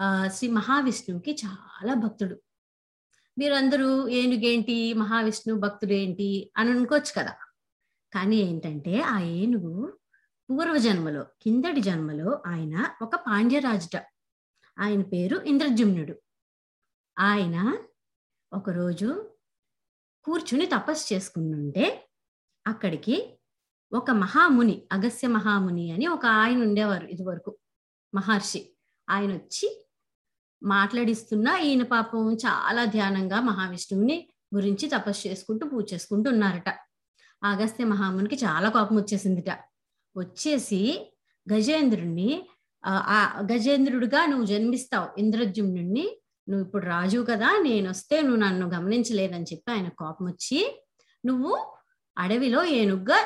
ఆ 0.00 0.28
శ్రీ 0.28 0.50
మహావిష్ణువుకి 0.50 1.36
చాలా 1.44 1.94
భక్తుడు. 1.94 2.36
మీరందరూ 3.38 4.08
ఏనుగేంటి 4.08 4.94
మహావిష్ణువు 4.94 5.60
భక్తుడు 5.60 5.92
ఏంటి 5.92 6.52
అని 6.56 6.70
అనుకోవచ్చు 6.70 7.12
కదా. 7.18 7.34
కానీ 8.14 8.36
ఏంటంటే 8.36 9.00
ఆ 9.00 9.20
ఏనుగు 9.20 9.98
పూర్వ 10.50 10.76
జన్మలో 10.76 11.26
కిందటి 11.42 11.80
జన్మలో 11.80 12.42
ఆయన 12.46 12.94
ఒక 13.02 13.16
పాండ్యరాజుట. 13.16 13.96
ఆయన 14.78 15.02
పేరు 15.02 15.36
ఇంద్రజుమ్నుడు 15.36 16.14
ఆయన 17.18 17.78
ఒకరోజు 18.52 19.34
కూర్చుని 20.24 20.66
తపస్సు 20.66 21.14
చేసుకుంటుంటే 21.14 22.08
అక్కడికి 22.66 23.38
ఒక 23.92 24.10
మహాముని 24.10 24.88
అగస్య 24.92 25.28
మహాముని 25.28 25.90
అని 25.90 26.06
ఒక 26.06 26.26
ఆయన 26.26 26.62
ఉండేవారు 26.62 27.06
ఇదివరకు 27.06 27.58
మహర్షి. 28.14 28.76
ఆయన 29.10 29.32
వచ్చి 29.32 29.86
మాట్లాడిస్తున్నా 30.62 31.58
ఈయన 31.58 31.82
పాపం 31.82 32.34
చాలా 32.34 32.84
ధ్యానంగా 32.84 33.40
మహావిష్ణువుని 33.40 34.28
గురించి 34.54 34.88
తపస్సు 34.88 35.28
చేసుకుంటూ 35.28 35.68
పూజ 35.68 35.94
చేసుకుంటూ 35.94 36.30
ఉన్నారట. 36.30 36.83
అగస్త్య 37.44 37.84
మహామునికి 37.84 38.36
చాలా 38.42 38.68
కోపం 38.68 38.96
వచ్చేసిందిట. 38.96 39.50
వచ్చేసి 40.16 40.80
గజేంద్రుణ్ణి 41.46 42.30
ఆ, 42.84 43.18
గజేంద్రుడిగా 43.50 44.20
నువ్వు 44.26 44.46
జన్మిస్తావు 44.46 45.06
ఇంద్రజుమ్నుణ్ణి 45.18 46.04
నువ్వు 46.48 46.64
ఇప్పుడు 46.66 46.84
రాజు 46.86 47.18
కదా 47.28 47.48
నేను 47.62 47.86
వస్తే 47.90 48.16
నువ్వు 48.22 48.40
నన్ను 48.40 48.66
గమనించలేదని 48.72 49.44
చెప్పి 49.44 49.68
ఆయన 49.72 49.88
కోపం 50.00 50.24
వచ్చి 50.26 50.58
నువ్వు 51.24 51.52
అడవిలో 52.16 52.64
ఏనుగ్గా 52.74 53.18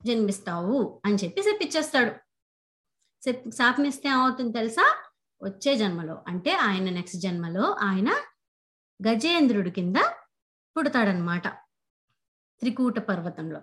జన్మిస్తావు 0.00 0.78
అని 1.04 1.16
చెప్పి 1.16 1.40
చెప్పిచ్చేస్తాడు 1.40 2.12
శాపమిస్తే 3.56 4.08
ఏమవుతుంది 4.08 4.52
తెలుసా? 4.52 4.86
వచ్చే 5.40 5.72
జన్మలో 5.76 6.16
అంటే 6.26 6.52
ఆయన 6.64 6.90
నెక్స్ట్ 6.90 7.20
జన్మలో 7.20 7.66
ఆయన 7.82 8.08
గజేంద్రుడి 9.00 9.70
కింద 9.70 9.98
పుడతాడనమాట 10.76 11.46
త్రికూట 12.62 12.98
పర్వతంలో. 12.98 13.60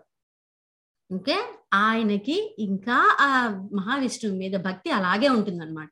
ఓకే? 1.15 1.37
ఆయనకి 1.73 2.55
ఇంకా 2.59 3.17
ఆ 3.21 3.49
మహావిష్ణువు 3.73 4.37
మీద 4.37 4.53
భక్తి 4.53 4.89
అలాగే 4.89 5.27
ఉంటుందన్నమాట. 5.29 5.89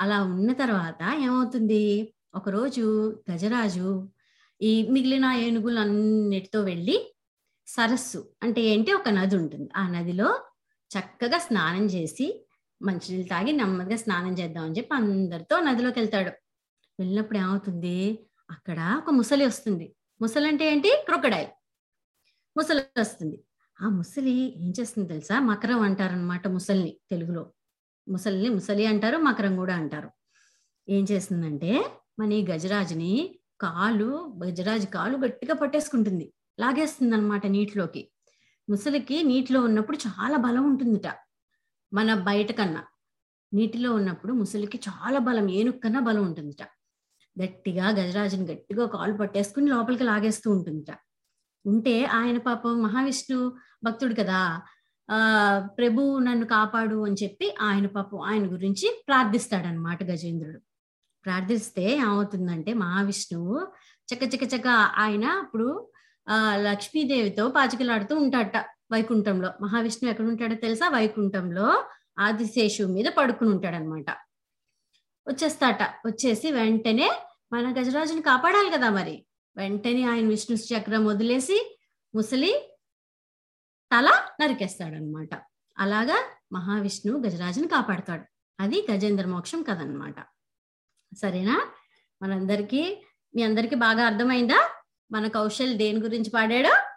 అలా 0.00 0.22
ఉన్న 0.22 0.52
తర్వాత 0.52 1.14
ఏమవుతుంది? 1.18 2.14
ఒకరోజు 2.34 2.84
గజరాజు 3.30 4.08
ఈ 4.62 4.88
మిగిలిన 4.88 5.24
ఏనుగులన్నిటితో 5.24 6.62
వెళ్ళి 6.62 7.14
సరస్సు 7.66 8.28
అంటే 8.42 8.60
ఏంటి? 8.60 8.92
ఒక 8.92 9.08
నది 9.08 9.36
ఉంటుంది. 9.36 9.70
ఆ 9.76 9.88
నదిలో 9.88 10.40
చక్కగా 10.90 11.38
స్నానం 11.38 11.84
చేసి 11.86 12.46
మంచినీళ్ళు 12.82 13.28
తాగి 13.28 13.52
నెమ్మదిగా 13.52 13.96
స్నానం 13.96 14.32
చేద్దామని 14.32 14.72
చెప్పి 14.72 14.94
అందరితో 14.94 15.60
నదిలోకి 15.60 15.98
వెళ్తాడు. 15.98 16.30
వెళ్ళినప్పుడు 17.00 17.38
ఏమవుతుంది? 17.38 18.26
అక్కడ 18.50 19.00
ఒక 19.02 19.10
ముసలి 19.10 19.46
వస్తుంది. 19.46 19.94
ముసలి 20.22 20.48
అంటే 20.48 20.72
ఏంటి? 20.72 21.02
క్రొకడైల్. 21.04 21.48
ముసలి 22.56 23.00
వస్తుంది 23.00 23.44
ఆ 23.82 23.88
ముసలి 23.88 24.64
ఏం 24.64 24.72
చేస్తుంది 24.80 25.08
తెలుసా? 25.08 25.40
మకరం 25.40 25.80
అంటారనమాట 25.80 26.48
ముసలిని 26.48 26.96
తెలుగులో. 27.10 27.52
ముసలిని 28.08 28.48
ముసలి 28.48 28.86
అంటారు 28.86 29.16
మకరం 29.16 29.56
కూడా 29.56 29.74
అంటారు. 29.74 30.10
ఏం 30.88 31.06
చేస్తుందంటే 31.10 31.84
మన 32.18 32.32
ఈ 32.32 32.46
గజరాజుని 32.46 33.38
కాలు 33.60 34.34
గజరాజు 34.44 34.86
కాలు 34.86 35.16
గట్టిగా 35.16 35.54
పట్టేసుకుంటుంది. 35.54 36.32
లాగేస్తుంది 36.60 37.16
అనమాట 37.16 37.46
నీటిలోకి. 37.46 38.12
ముసలికి 38.70 39.22
నీటిలో 39.22 39.60
ఉన్నప్పుడు 39.60 39.96
చాలా 39.96 40.36
బలం 40.36 40.64
ఉంటుందిట. 40.66 41.14
మన 41.92 42.14
బయట 42.14 42.52
కన్నా. 42.52 42.84
నీటిలో 43.54 43.94
ఉన్నప్పుడు 43.94 44.32
ముసలికి 44.32 44.80
చాలా 44.88 45.18
బలం 45.18 45.50
ఏనుగు 45.50 45.78
కన్నా 45.78 46.00
బలం 46.00 46.24
ఉంటుందిట. 46.24 46.62
గట్టిగా 47.42 47.90
గజరాజుని 47.90 48.52
గట్టిగా 48.52 48.86
కాలు 48.86 49.12
పట్టేసుకుని 49.12 49.70
లోపలికి 49.70 50.04
లాగేస్తూ 50.04 50.50
ఉంటుందిట. 50.50 50.96
ఉంటే 51.66 52.04
ఆయన 52.04 52.38
పాపం 52.38 52.82
మహావిష్ణు 52.82 53.52
భక్తుడు 53.84 54.14
కదా. 54.14 54.60
ఆ 55.10 55.18
ప్రభు 55.78 56.18
నన్ను 56.18 56.46
కాపాడు 56.46 57.04
అని 57.06 57.16
చెప్పి 57.22 57.54
ఆయన 57.60 57.86
పాపం 57.86 58.20
ఆయన 58.20 58.52
గురించి 58.52 59.04
ప్రార్థిస్తాడనమాట 59.08 60.02
గజేంద్రుడు. 60.04 60.58
ప్రార్థిస్తే 61.24 61.82
ఏమవుతుందంటే 61.82 62.74
మహావిష్ణువు 62.74 63.66
చక్క 64.08 64.24
చక్క 64.24 64.54
చక్క 64.54 64.68
ఆయన 64.98 65.24
అప్పుడు 65.24 65.90
ఆ 66.28 66.56
లక్ష్మీదేవితో 66.56 67.48
పాచికలాడుతూ 67.48 68.16
ఉంటాడట 68.16 68.56
వైకుంఠంలో. 68.92 69.52
మహావిష్ణువు 69.60 70.10
ఎక్కడ 70.10 70.26
ఉంటాడో 70.26 70.54
తెలుసా? 70.54 70.88
వైకుంఠంలో 70.88 71.84
ఆదిశేషు 72.18 72.82
మీద 72.82 73.04
పడుకుని 73.18 73.50
ఉంటాడనమాట 73.50 74.10
వచ్చేస్తాట. 75.28 75.82
వచ్చేసి 75.82 76.52
వెంటనే 76.52 77.08
మన 77.52 77.74
గజరాజుని 77.80 78.22
కాపాడాలి 78.22 78.70
కదా 78.70 78.90
మరి. 78.90 79.26
వెంటనే 79.56 80.02
ఆయన 80.02 80.28
విష్ణు 80.28 80.56
చక్రం 80.56 81.06
వదిలేసి 81.06 81.78
ముసలి 82.14 82.78
తల 83.92 84.28
నరికేస్తాడనమాట. 84.40 85.42
అలాగా 85.78 86.32
మహావిష్ణువు 86.52 87.26
గజరాజుని 87.26 87.68
కాపాడతాడు. 87.68 88.24
అది 88.60 88.86
గజేంద్ర 88.92 89.26
మోక్షం 89.26 89.62
కదనమాట 89.62 90.14
సరేనా? 91.16 91.72
మనందరికీ 92.22 93.04
మీ 93.34 93.42
అందరికీ 93.42 93.74
బాగా 93.74 94.06
అర్థమైందా? 94.06 94.70
మన 95.12 95.28
కౌశల్ 95.28 95.78
దేని 95.78 96.00
గురించి 96.00 96.30
పాడాడో? 96.30 96.88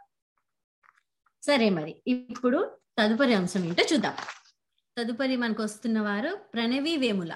సరే 1.41 1.69
మరి 1.69 2.03
ఇప్పుడు 2.07 2.77
తదుపరి 2.99 3.33
అంశం 3.33 3.65
ఏంటో 3.65 3.83
చూద్దాం. 3.93 4.15
తదుపరి 4.97 5.35
మనకు 5.35 5.63
వస్తున్న 5.63 5.99
వారు 6.01 6.35
ప్రణవి 6.53 6.97
వేముల. 6.97 7.33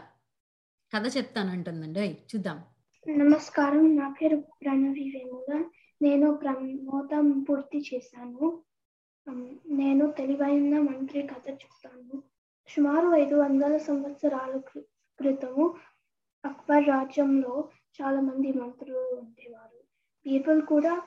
కథ 0.95 1.17
చెప్తానంటుందండి. 1.17 2.27
చూద్దాం. 2.35 2.63
నమస్కారం. 3.09 3.95
నా 3.95 4.15
పేరు 4.21 4.35
ప్రణవి 4.35 5.11
వేముల. 5.15 5.65
నేను 6.01 6.33
ప్రమోదం 6.37 7.39
పూర్తి 7.39 7.77
చేశాను. 7.77 8.63
నేను 9.67 10.11
తెలివైన 10.11 10.79
మంత్రి 10.79 11.21
కథ 11.21 11.49
చెప్తాను. 11.49 12.23
సుమారు 12.67 13.15
ఐదు 13.15 13.35
వందల 13.35 13.77
సంవత్సరాల 13.77 14.57
క్రితము 14.57 15.75
అక్బర్ 16.45 16.87
రాజ్యంలో 16.87 17.69
చాలా 18.01 18.21
మంది 18.21 18.53
మంత్రులు 18.53 18.97
ఉండేవారు. 18.97 19.83
పీపుల్ 20.25 20.61
కూడా 20.61 21.01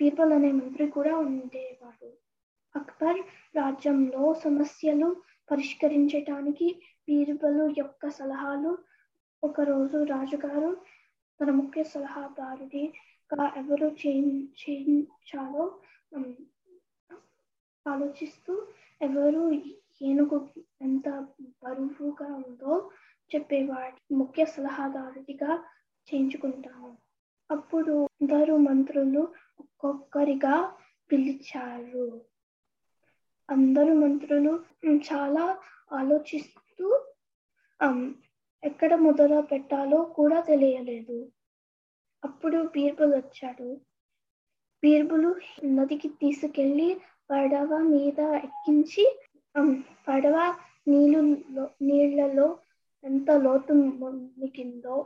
పీపుల్ 0.00 0.32
అనే 0.32 0.52
మంత్రి 0.52 0.88
కూడా 0.88 1.16
ఉండేవారు. 1.16 2.12
అక్బర్ 2.76 3.20
రాజ్యంలో 3.56 4.34
సమస్యలు 4.34 5.16
పరిష్కరించడానికి 5.50 6.82
బీర్బలు 7.08 7.74
యొక్క 7.78 8.08
సలహాలు 8.08 8.78
ఒకరోజు 9.42 9.98
రాజుగారు 10.04 10.70
తన 11.40 11.50
ముఖ్య 11.50 11.82
సలహాదారుడిగా 11.84 13.42
ఎవరు 13.56 13.88
చేయించాలో 14.60 15.64
ఆలోచిస్తూ 17.86 18.54
ఎవరు 19.02 19.42
ఏనుగు 20.02 20.38
ఎంత 20.82 21.08
బరువుగా 21.62 22.28
ఉందో 22.34 22.90
చెప్పేవాడి. 23.30 24.14
ముఖ్య 24.14 24.44
సలహాదారుడిగా 24.44 25.52
చేయించుకుంటాము. 26.08 26.90
అప్పుడు 27.50 27.94
అందరు 28.20 28.56
మంత్రులు 28.56 29.22
ఒక్కొక్కరిగా 29.60 30.54
పిలిచారు. 31.10 32.06
అందరు 33.48 33.92
మంత్రులు 33.94 34.52
చాలా 35.08 35.44
ఆలోచిస్తూ 35.92 36.86
ఎక్కడ 38.62 38.92
మొదలు 38.98 39.40
పెట్టాలో 39.50 39.98
కూడా 40.16 40.38
తెలియలేదు. 40.40 41.18
అప్పుడు 42.22 42.58
బీర్బల్ 42.74 43.14
వచ్చాడు. 43.14 43.68
బీర్బులు 44.82 45.30
నదికి 45.76 46.08
తీసుకెళ్ళి 46.20 46.88
పడవ 47.30 47.78
మీద 47.86 48.20
ఎక్కించి 48.38 49.04
పడవ 50.06 50.36
నీళ్ళు 50.86 51.20
నీళ్ళలో 51.80 52.48
ఎంత 53.04 53.30
లోతు 53.44 53.74
మునిగిందో 54.00 54.96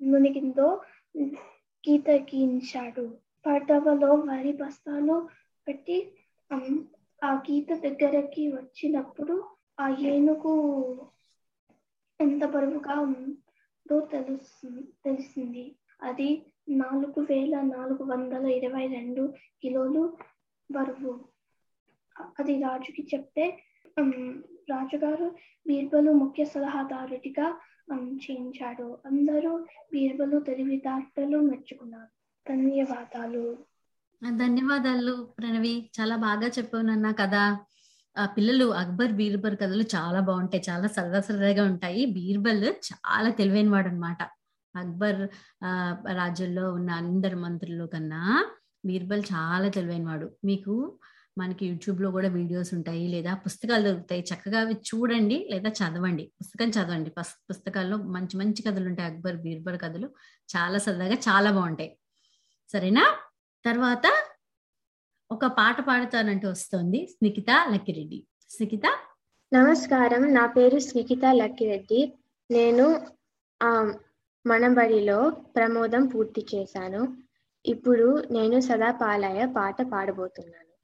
మునిగిందో 0.00 0.68
గీత 1.84 2.10
గీయించాడు 2.28 3.04
పడవలో 3.44 4.10
వరి 4.28 4.52
బస్తాలు 4.52 5.16
పెట్టి 5.66 5.96
ఆ 7.22 7.32
గీత 7.46 7.72
దగ్గరకి 7.82 8.44
వచ్చినప్పుడు 8.52 9.34
ఆ 9.78 9.88
ఏనుగు 10.06 10.54
ఎంత 12.20 12.44
బరువుగా 12.44 13.00
ఉందో 13.00 14.00
తెలుసు 14.00 14.68
తెలిసింది. 15.04 15.64
అది 16.02 16.28
నాలుగు 16.68 17.20
వేల 17.30 17.60
నాలుగు 17.60 18.02
వందల 18.02 18.46
ఇరవై 18.46 18.86
రెండు 18.86 19.22
కిలోలు 19.62 20.02
బరువు. 20.70 21.12
అది 22.38 22.62
రాజుకి 22.62 23.02
చెప్తే 23.14 23.44
రాజుగారు 24.70 25.26
బీర్బలు 25.66 26.12
ముఖ్య 26.12 26.44
సలహాదారుడిగా 26.44 27.46
చేయించాడు. 28.24 28.98
అందరూ 29.06 29.52
బీర్బలు 29.92 30.40
తెలివితేటలు 30.40 31.38
మెచ్చుకున్నారు. 31.38 32.10
ధన్యవాదాలు. 32.48 33.44
ధన్యవాదాలు 34.36 35.14
ప్రణవి. 35.38 35.90
చాలా 36.00 36.16
బాగా 36.16 36.46
చెప్పావు 36.48 36.84
నాన్న 36.84 37.10
కదా 37.12 37.44
ఆ 38.16 38.26
పిల్లలు 38.26 38.64
అక్బర్ 38.74 39.12
బీర్బల్ 39.12 39.56
కథలు 39.56 39.82
చాలా 39.82 40.20
బాగుంటాయి. 40.20 40.62
చాలా 40.70 40.86
సరదా 40.86 41.20
సరదాగా 41.20 41.64
ఉంటాయి. 41.64 42.06
బీర్బల్ 42.06 42.64
చాలా 42.64 43.30
తెలివైన 43.30 43.70
వాడు 43.70 43.88
అనమాట 43.88 44.22
అక్బర్ 44.76 45.20
ఆ 45.64 45.96
రాజ్యంలో 46.12 46.72
ఉన్న 46.72 46.90
అందరి 46.90 47.36
మంత్రులు 47.36 47.84
కన్నా 47.84 48.20
బీర్బల్ 48.86 49.22
చాలా 49.32 49.68
తెలివైన 49.68 50.06
వాడు. 50.08 50.32
మీకు 50.44 50.98
మనకి 51.38 51.66
యూట్యూబ్లో 51.66 52.10
కూడా 52.10 52.28
వీడియోస్ 52.28 52.74
ఉంటాయి 52.74 53.08
లేదా 53.08 53.34
పుస్తకాలు 53.34 53.82
దొరుకుతాయి. 53.82 54.24
చక్కగా 54.34 54.60
అవి 54.60 54.74
చూడండి 54.74 55.48
లేదా 55.52 55.70
చదవండి. 55.70 56.32
పుస్తకం 56.40 56.70
చదవండి. 56.70 57.10
పుస్తకాల్లో 57.50 57.96
మంచి 57.96 58.36
మంచి 58.36 58.62
కథలు 58.62 58.86
ఉంటాయి. 58.88 59.12
అక్బర్ 59.12 59.36
బీర్బల్ 59.36 59.78
కథలు 59.78 60.08
చాలా 60.56 60.78
సరదాగా 60.78 61.14
చాలా 61.28 61.50
బాగుంటాయి. 61.50 61.90
సరేనా? 62.72 63.04
తర్వాత 63.64 64.06
ఒక 65.34 65.46
పాట 65.46 65.80
పాడుతానంటూ 65.80 66.50
వస్తోంది. 66.50 67.06
స్నికిత 67.06 67.46
లక్కిరెడ్డి. 67.72 68.26
స్నికిత? 68.50 68.82
నమస్కారం. 69.52 70.34
నా 70.34 70.46
పేరు 70.46 70.78
స్నికిత 70.78 71.20
లక్కిరెడ్డి. 71.32 72.18
నేను 72.50 73.06
ఆ, 73.62 73.94
మనబడిలో 74.46 75.30
ప్రమోదం 75.30 76.06
పూర్తి 76.06 76.46
చేశాను. 76.54 77.16
ఇప్పుడు 77.66 78.22
నేను 78.30 78.60
సదాపాలయ 78.60 79.46
పాట 79.56 79.82
పాడబోతున్నాను. 79.82 80.74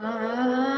ఆ, 0.00 0.77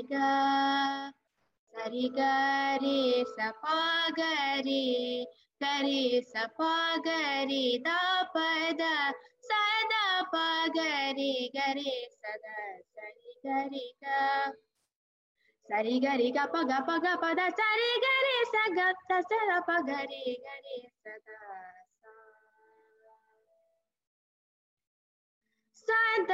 సరిగా 0.00 0.28
సరి 1.74 2.06
గరి 2.08 3.00
సపా 3.30 3.78
గరి 4.18 4.84
గరి 5.60 6.22
సపా 6.22 6.72
గరి 7.06 7.66
దా 7.78 8.00
పద 8.34 8.82
సదా 9.42 10.04
పగరి 10.32 11.34
గరి 11.56 11.94
సదా 12.14 12.58
సరి 12.94 13.32
గరి 13.46 13.86
గా 14.04 14.20
సరి 15.66 15.96
గరి 15.98 16.28
గ 16.30 16.46
పగ 16.46 16.72
పగ 16.80 17.06
పద 17.16 17.40
సరి 25.90 26.24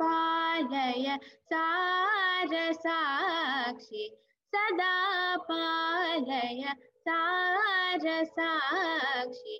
పగరి 0.00 1.12
గరి 1.52 1.52
సదా 1.52 2.74
సా 2.74 3.00
సదా 4.52 4.94
పాలయ 5.48 6.64
సార 7.04 8.24
సాక్షి 8.24 9.56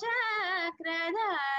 చక్రధార 0.03 1.56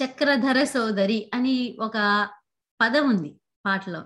చక్రధర 0.03 0.63
సోదరి 0.63 1.31
అని 1.33 1.77
ఒక 1.81 2.29
పదం 2.81 3.09
ఉంది 3.09 3.41
పాటలో. 3.65 4.05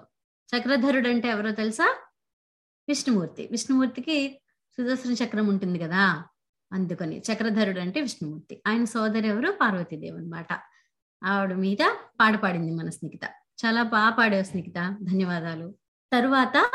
చక్రధరుడు 0.58 1.10
అంటే 1.10 1.28
ఎవరో 1.28 1.52
తెలుసా? 1.52 1.98
విష్ణుమూర్తి. 2.88 3.48
విష్ణుమూర్తికి 3.52 4.42
సుదర్శన 4.78 5.26
చక్రం 5.26 5.48
ఉంటుంది 5.48 5.80
కదా. 5.80 6.26
అందుకని 6.74 7.22
చక్రధరుడు 7.34 7.80
అంటే 7.80 8.02
విష్ణుమూర్తి. 8.02 8.64
ఆయన 8.68 8.84
సోదరి 8.86 9.28
ఎవరు? 9.28 9.52
పార్వతీదేవి 9.62 10.18
అన్నమాట. 10.18 10.48
ఆవిడ 11.24 11.54
మీద 11.54 11.78
పాట 12.20 12.36
పాడింది 12.36 12.72
మన 12.72 12.90
స్నికిత 12.90 13.26
చాలా 13.66 13.84
బాగా 13.84 14.10
పాడావు 14.10 14.44
స్నికిత 14.44 14.98
ధన్యవాదాలు. 15.04 15.76
తరువాత 16.14 16.70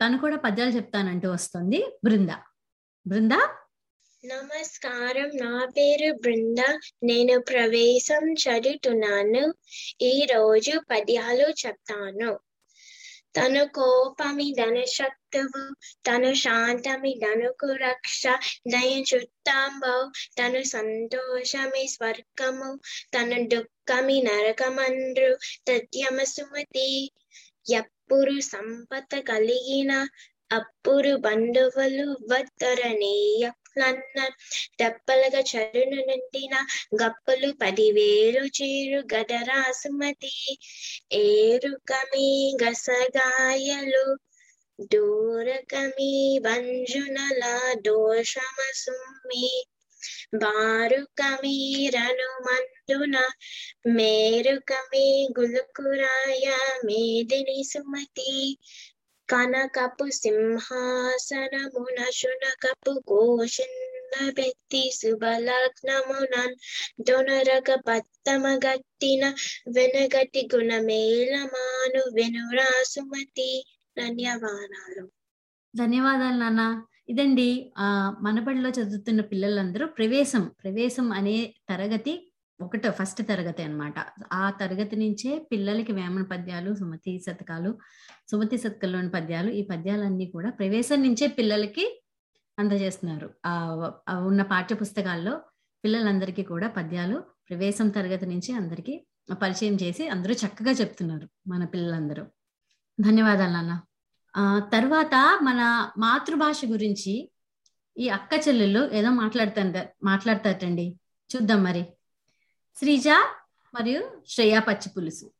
తను 0.00 0.18
కూడా 0.18 0.36
పద్యాలు 0.36 0.70
చెప్తానంటూ 0.70 1.30
వస్తుంది. 1.30 1.98
బృంద. 2.04 2.28
బృంద? 3.06 3.32
నమస్కారం. 4.24 5.30
నా 5.36 5.66
పేరు 5.66 6.12
బృంద. 6.12 6.78
నేను 7.02 7.40
ప్రవేశం 7.40 8.32
చదువుతున్నాను. 8.32 9.54
ఈ 10.02 10.26
రోజు 10.34 10.78
పద్యాలు 10.78 11.66
చెప్తాను. 11.66 12.38
తను 13.34 13.62
కోపమి 13.74 14.46
ధన 14.56 14.78
శక్తువు 14.94 15.62
తను 16.06 16.30
శాంతమి 16.42 17.12
ధనుకు 17.22 17.68
రక్ష 17.82 18.22
దయ 18.66 18.90
చుట్టాంబవు 19.10 20.04
తను 20.38 20.60
సంతోషమి 20.72 21.84
స్వర్గము 21.88 22.70
తను 23.14 23.38
దుఃఖమి 23.52 24.18
నరకమండ్రు 24.26 25.30
తద్యమ 25.66 26.18
సుమతి 26.32 26.90
ఎప్పుడు 27.72 28.36
సంపద 28.48 29.20
కలిగిన 29.26 29.92
అప్పుడు 30.50 31.12
బంధువులు 31.24 32.08
వద్దరనేయ 32.30 33.44
నన్న 33.76 34.18
చరును 35.42 36.00
నిండిన 36.08 36.54
గప్పలు 37.02 37.48
పదివేలు 37.60 38.42
చీరు 38.56 39.00
గదరా 39.14 39.60
సుమతి. 39.72 40.34
ఏరుకమి 41.20 42.28
గసగాయలు 42.62 44.06
దూరకమి 44.92 46.12
వంజునల 46.46 47.42
దోషమ 47.86 48.58
సుమ్మి. 48.82 49.48
బారుకమీరను 50.34 52.28
మందున 52.46 53.16
మేరుకమి 53.96 55.06
గులుకురాయ 55.38 56.46
మేదిని 56.84 57.58
సుమతి. 57.64 58.32
కనకపు 59.32 60.10
సింహాసనమున 60.10 62.10
శునకపు 62.10 63.02
కోశిన్న 63.08 64.30
వ్యక్తి 64.30 64.90
శుభలగ్నమునన్ 64.94 66.54
దొనరగ 67.00 67.80
పత్తమ 67.88 68.58
గట్టిన 68.66 69.34
వెనగటి 69.68 70.48
గుణమేలమాను 70.54 72.14
వెనురా 72.14 72.84
సుమతి 72.84 73.64
ధన్యవాదాలు. 73.96 75.10
ధన్యవాదాలు 75.74 76.38
నాన్న. 76.38 76.84
ఇదండి 77.08 77.72
ఆ 77.78 78.16
మనబడిలో 78.20 78.70
చదువుతున్న 78.70 79.20
పిల్లలందరూ 79.20 79.86
ప్రవేశం 79.86 80.50
ప్రవేశం 80.62 81.12
అనే 81.12 81.54
తరగతి 81.68 82.31
ఒకటో 82.64 82.90
ఫస్ట్ 82.90 83.28
తరగతి 83.28 83.62
అన్నమాట. 83.62 83.94
ఆ 84.32 84.50
తరగతి 84.60 84.96
నుంచే 84.96 85.30
పిల్లలకి 85.52 85.92
వేమన 85.92 86.22
పద్యాలు 86.22 86.74
సుమతి 86.74 87.12
శతకాలు 87.26 87.78
సుమతి 88.30 88.58
శతకంలోని 88.58 89.10
పద్యాలు 89.10 89.50
ఈ 89.50 89.62
పద్యాలన్నీ 89.62 90.26
కూడా 90.26 90.50
ప్రవేశం 90.50 91.02
నుంచే 91.02 91.26
పిల్లలకి 91.26 92.02
అందజేస్తున్నారు. 92.58 93.30
ఆ 93.46 93.54
ఉన్న 94.26 94.42
పాఠ్య 94.42 94.74
పుస్తకాల్లో 94.74 95.40
పిల్లలందరికీ 95.84 96.42
కూడా 96.42 96.68
పద్యాలు 96.68 97.16
ప్రవేశం 97.50 97.88
తరగతి 97.88 98.26
నుంచి 98.26 98.52
అందరికీ 98.52 98.94
పరిచయం 99.42 99.74
చేసి 99.82 100.08
అందరూ 100.08 100.34
చక్కగా 100.34 100.70
చెప్తున్నారు 100.70 101.28
మన 101.46 101.64
పిల్లలందరూ. 101.64 102.24
ధన్యవాదాలు 103.00 103.52
నాన్న. 103.52 103.80
ఆ 104.36 104.44
తర్వాత 104.72 105.14
మన 105.42 105.60
మాతృభాష 105.98 106.60
గురించి 106.66 107.14
ఈ 107.98 108.08
అక్క 108.08 108.48
చెల్లెళ్ళు 108.48 108.90
ఏదో 108.92 109.10
మాట్లాడుతారు 109.10 109.88
మాట్లాడతారటండి. 110.04 110.86
చూద్దాం 111.30 111.62
మరి. 111.64 111.82
శ్రీజ 112.76 113.08
మరియు 113.74 114.10
శ్రేయా 114.28 114.60
పచ్చి 114.60 114.90
పులుసు. 114.96 115.30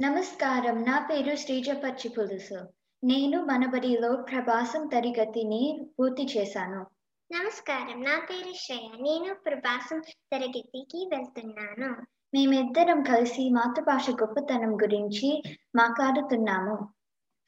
నమస్కారం. 0.00 0.82
నా 0.82 1.06
పేరు 1.10 1.36
శ్రీజ 1.36 1.70
పచ్చి 1.70 2.08
పులుసు. 2.08 2.68
నేను 3.04 3.44
మనబడిలో 3.44 4.16
ప్రభాసం 4.16 4.86
తరగతిని 4.86 5.90
పూర్తి 6.00 6.24
చేశాను. 6.36 6.86
నమస్కారం. 7.32 8.02
నా 8.02 8.18
పేరు 8.18 8.52
శ్రేయ. 8.56 9.02
నేను 9.02 9.34
ప్రభాసం 9.34 10.00
తరగతికి 10.00 11.08
వెళ్తున్నాను. 11.12 12.06
మేమిద్దరం 12.34 13.02
కలిసి 13.02 13.50
మాతృభాష 13.50 14.10
గొప్పతనం 14.10 14.76
గురించి 14.76 15.42
మాట్లాడుతున్నాము. 15.76 16.74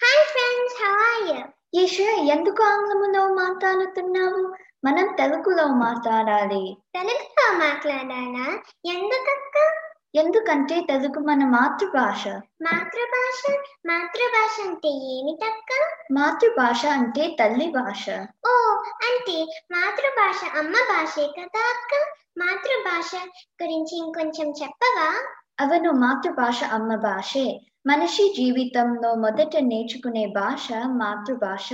Hi 0.05 0.27
friends 0.27 0.83
how 0.85 1.39
are 1.39 1.51
you 1.77 2.33
ఎందుకు 2.35 2.63
ఆంగ్లములో 2.63 3.35
మాట్లాడుతున్నావు? 3.35 4.55
మనం 4.85 5.15
తెలుగులో 5.19 5.67
మాట్లాడాలి. 5.67 6.77
తెలుగులో 6.95 7.59
మాట్లాడాలా? 7.59 8.59
ఎందుకక్క? 8.87 9.83
ఎందుకంటే 10.15 10.81
తెలుగు 10.81 11.19
మన 11.21 11.45
మాతృభాష. 11.45 12.29
మాతృభాష? 12.63 13.57
మాతృభాష 13.87 14.69
అంటే 14.69 14.89
ఏమిటక్క? 14.89 16.03
మాతృభాష 16.13 16.87
అంటే 16.87 17.37
తల్లి 17.41 17.71
భాష. 17.71 18.11
ఓ 18.47 18.83
అంటే 18.83 19.47
మాతృభాష 19.73 20.59
అమ్మ 20.59 20.73
భాషే 20.73 21.27
కదా 21.27 21.71
అక్క? 21.71 22.15
మాతృభాష 22.39 23.15
గురించి 23.63 23.99
ఇంకొంచెం 23.99 24.51
చెప్పవా? 24.63 25.37
అవను 25.61 25.93
మాతృభాష 25.93 26.65
అమ్మ 26.65 26.95
భాషే. 26.95 27.61
మనిషి 27.87 28.35
జీవితంలో 28.37 29.15
మొదట 29.15 29.57
నేర్చుకునే 29.59 30.27
భాష 30.27 30.69
మాతృభాష. 30.87 31.71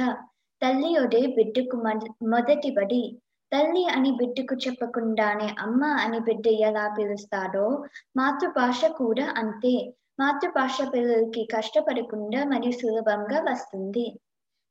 తల్లి 0.63 0.99
ఒడే 0.99 1.27
బిడ్డకు 1.27 1.77
మొద- 1.77 2.29
మొదటి 2.29 2.71
బడి. 2.71 3.19
తల్లి 3.53 3.85
అని 3.85 4.11
బిడ్డకు 4.11 4.55
చెప్పకుండానే 4.55 5.55
అమ్మ 5.59 5.85
అని 5.85 6.19
బిడ్డ 6.19 6.47
ఎలా 6.47 6.95
పిలుస్తాడో 6.99 7.85
మాతృభాష 8.17 8.85
కూడా 8.85 9.35
అంతే. 9.37 9.95
మాతృభాష 10.21 10.79
పిల్లలకి 10.95 11.49
కష్టపడకుండా 11.57 12.45
మరియు 12.45 12.73
సులభంగా 12.73 13.53
వస్తుంది. 13.53 14.21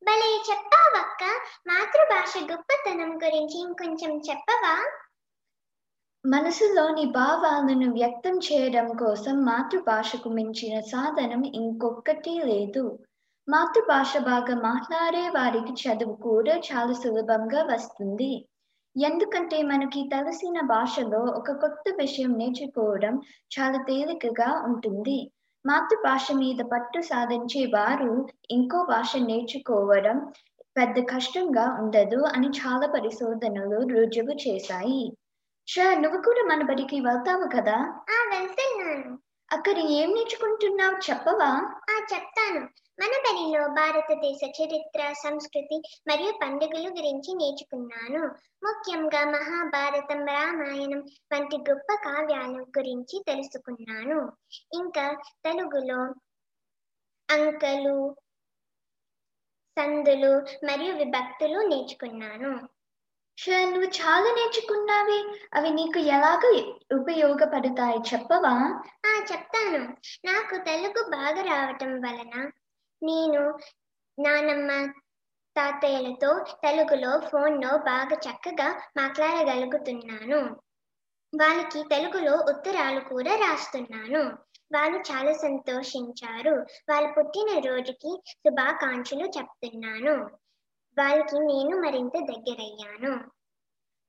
భలే 0.03 0.43
చెప్పావక్క 0.49 1.23
మాతృభాష 1.67 2.51
గొప్పతనం 2.51 3.17
గురించి 3.17 3.59
ఇంకొంచెం 3.59 4.17
చెప్పవా? 4.17 4.91
మనసులోని 6.25 7.05
భావాలను 7.05 7.93
వ్యక్తం 7.93 8.37
చేయడం 8.37 8.87
కోసం 8.87 9.37
మాతృభాషకు 9.37 10.29
మించిన 10.29 10.79
సాధనం 10.79 11.45
ఇంకొకటి 11.45 12.29
లేదు. 12.29 12.99
మాతృభాష 13.49 14.17
బాగా 14.17 14.55
మాట్లాడే 14.55 15.29
వారికి 15.29 15.73
చదువు 15.73 16.15
కూడా 16.15 16.55
చాలా 16.57 16.93
సులభంగా 16.93 17.63
వస్తుంది. 17.63 18.47
ఎందుకంటే 18.95 19.61
మనకి 19.61 20.09
తెలిసిన 20.13 20.61
భాషలో 20.65 21.19
ఒక 21.19 21.51
కొత్త 21.51 21.83
విషయం 21.99 22.31
నేర్చుకోవడం 22.37 23.21
చాలా 23.55 23.83
తేలికగా 23.87 24.63
ఉంటుంది. 24.65 25.31
మాతృభాష 25.65 26.31
మీద 26.31 26.65
పట్టు 26.71 27.01
సాధించే 27.01 27.65
వారు 27.65 28.27
ఇంకో 28.51 28.83
భాష 28.83 29.15
నేర్చుకోవడం 29.17 30.31
పెద్ద 30.77 30.99
కష్టంగా 30.99 31.77
ఉండదు 31.81 32.23
అని 32.23 32.47
చాలా 32.47 32.87
పరిశోధనలు 32.87 33.87
రుజువు 33.87 34.35
చేశాయి. 34.47 35.17
షా 35.67 35.93
నువ్వు 35.93 36.21
కూడా 36.21 36.43
మన 36.43 36.63
బడికి 36.63 36.99
వెళ్తావు 36.99 37.47
కదా? 37.55 37.77
వెళ్తున్నాను. 38.31 39.26
అక్కడ 39.51 39.77
ఏం 39.77 40.11
నేర్చుకుంటున్నావు 40.11 40.95
చెప్పవా? 41.09 41.49
ఆ 41.89 41.95
చెప్తాను. 42.13 42.61
మన 42.99 43.13
పనిలో 43.25 43.67
భారతదేశ 43.67 44.39
చరిత్ర 44.57 45.13
సంస్కృతి 45.13 45.77
మరియు 46.07 46.31
పండుగలు 46.41 46.89
గురించి 46.89 47.33
నేర్చుకున్నాను. 47.33 48.21
ముఖ్యంగా 48.63 49.25
మహాభారతం 49.25 50.25
రామాయణం 50.25 51.01
వంటి 51.33 51.57
గొప్ప 51.69 51.95
కావ్యాల 52.03 52.61
గురించి 52.77 53.23
తెలుసుకున్నాను. 53.27 54.19
ఇంకా 54.73 55.05
తెలుగులో 55.43 56.01
అంకలు 57.29 57.97
సందులు 59.77 60.31
మరియు 60.65 60.93
విభక్తులు 60.93 61.59
నేర్చుకున్నాను. 61.67 62.51
నువ్వు 63.45 63.83
చాలా 63.83 64.33
నేర్చుకున్నావి. 64.33 65.37
అవి 65.53 65.69
నీకు 65.69 65.99
ఎలాగ 65.99 66.41
ఉపయోగపడతాయి 67.01 67.99
చెప్పవా? 68.13 68.81
ఆ 69.05 69.25
చెప్తాను. 69.31 69.97
నాకు 70.25 70.55
తెలుగు 70.57 71.09
బాగా 71.09 71.41
రావటం 71.41 72.01
వలన 72.01 72.51
నేను 73.03 73.57
నానమ్మ 74.19 74.91
తాతయ్యలతో 75.55 76.45
తెలుగులో 76.63 77.19
ఫోన్లో 77.19 77.77
బాగా 77.77 78.17
చక్కగా 78.29 78.81
మాట్లాడగలుగుతున్నాను. 78.97 80.39
వాళ్ళకి 81.33 81.83
తెలుగులో 81.83 82.35
ఉత్తరాలు 82.49 82.99
కూడా 82.99 83.35
రాస్తున్నాను. 83.35 84.23
వాళ్ళు 84.73 84.97
చాలా 84.99 85.33
సంతోషించారు. 85.33 86.65
వాళ్ళ 86.89 87.11
పుట్టినరోజుకి 87.11 88.21
శుభాకాంక్షలు 88.29 89.25
చెప్తున్నాను. 89.37 90.46
వాళ్ళకి 90.99 91.39
నేను 91.39 91.81
మరింత 91.81 92.13
దగ్గరయ్యాను. 92.13 93.19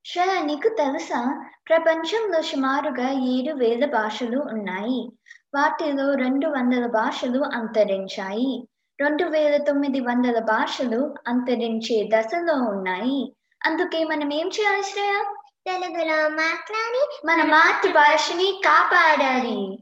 షా 0.04 0.42
నీకు 0.42 0.68
తెలుసా? 0.68 1.50
ప్రపంచంలో 1.68 2.42
సుమారుగా 2.42 3.10
ఏడు 3.10 3.54
వేల 3.54 3.84
భాషలు 3.84 4.38
ఉన్నాయి. 4.38 5.12
వాటిలో 5.54 6.14
రెండు 6.14 6.46
వందల 6.46 6.86
భాషలు 6.86 7.42
అంతరించాయి. 7.44 8.68
రెండు 9.00 9.24
వేల 9.24 9.56
తొమ్మిది 9.56 10.00
వందల 10.00 10.38
భాషలు 10.38 11.14
అంతరించే 11.28 12.08
దశలో 12.16 12.54
ఉన్నాయి. 12.54 13.36
అందుకే 13.66 14.04
మనం 14.04 14.32
ఏం 14.32 14.48
చేయాలి 14.48 14.82
శ్రేయ? 14.82 15.34
తెలుగులో 15.66 16.28
మాట్లాడి 16.28 17.26
మన 17.26 17.50
మాతృభాషని 17.50 18.60
కాపాడాలి. 18.64 19.78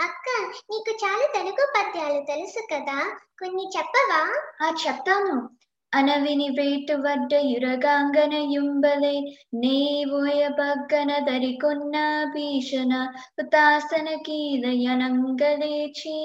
అక్క 0.00 0.52
నీకు 0.70 1.06
చాలా 1.06 1.32
తెలుగు 1.32 1.72
పద్యాలు 1.76 2.24
తెలుసు 2.24 2.66
కదా. 2.74 3.16
కొన్ని 3.40 3.70
చెప్పవా? 3.76 4.42
ఆ 4.66 4.74
చెప్తాను. 4.88 5.59
అనవిని 5.93 6.47
వేటు 6.49 6.95
వడ్డ 7.03 7.33
యురగాంగన 7.45 8.33
యుంబలే 8.53 9.13
నేవోయ 9.61 10.41
పగ్గన 10.57 11.11
దరికొన్న 11.19 11.95
భీషణ 12.33 12.93
హుతాసన 13.37 14.09
కీలయనంగలేచి 14.25 16.17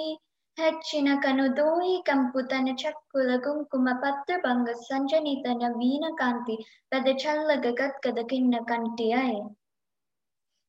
ಹೆಚ್ಚಿನ 0.56 1.08
ಕನುದೋಯಿ 1.22 1.94
ಕಂಪುತನ 2.06 2.68
ಚಕ್ಕುಲ 2.78 3.30
ಕುಂಕುಮ 3.44 3.88
ಪತ್ರ 4.02 4.34
ಭಂಗ 4.44 4.74
ಸಂಜನಿತನ 4.82 5.62
ವೀನ 5.76 6.04
ಕಾಂತಿ 6.18 6.56
పెద 6.92 7.06
చల్లగ 7.22 7.66
గద్గద 7.78 8.18
కిన్న 8.28 8.56
కంటి 8.64 9.08
అయ్ 9.14 9.40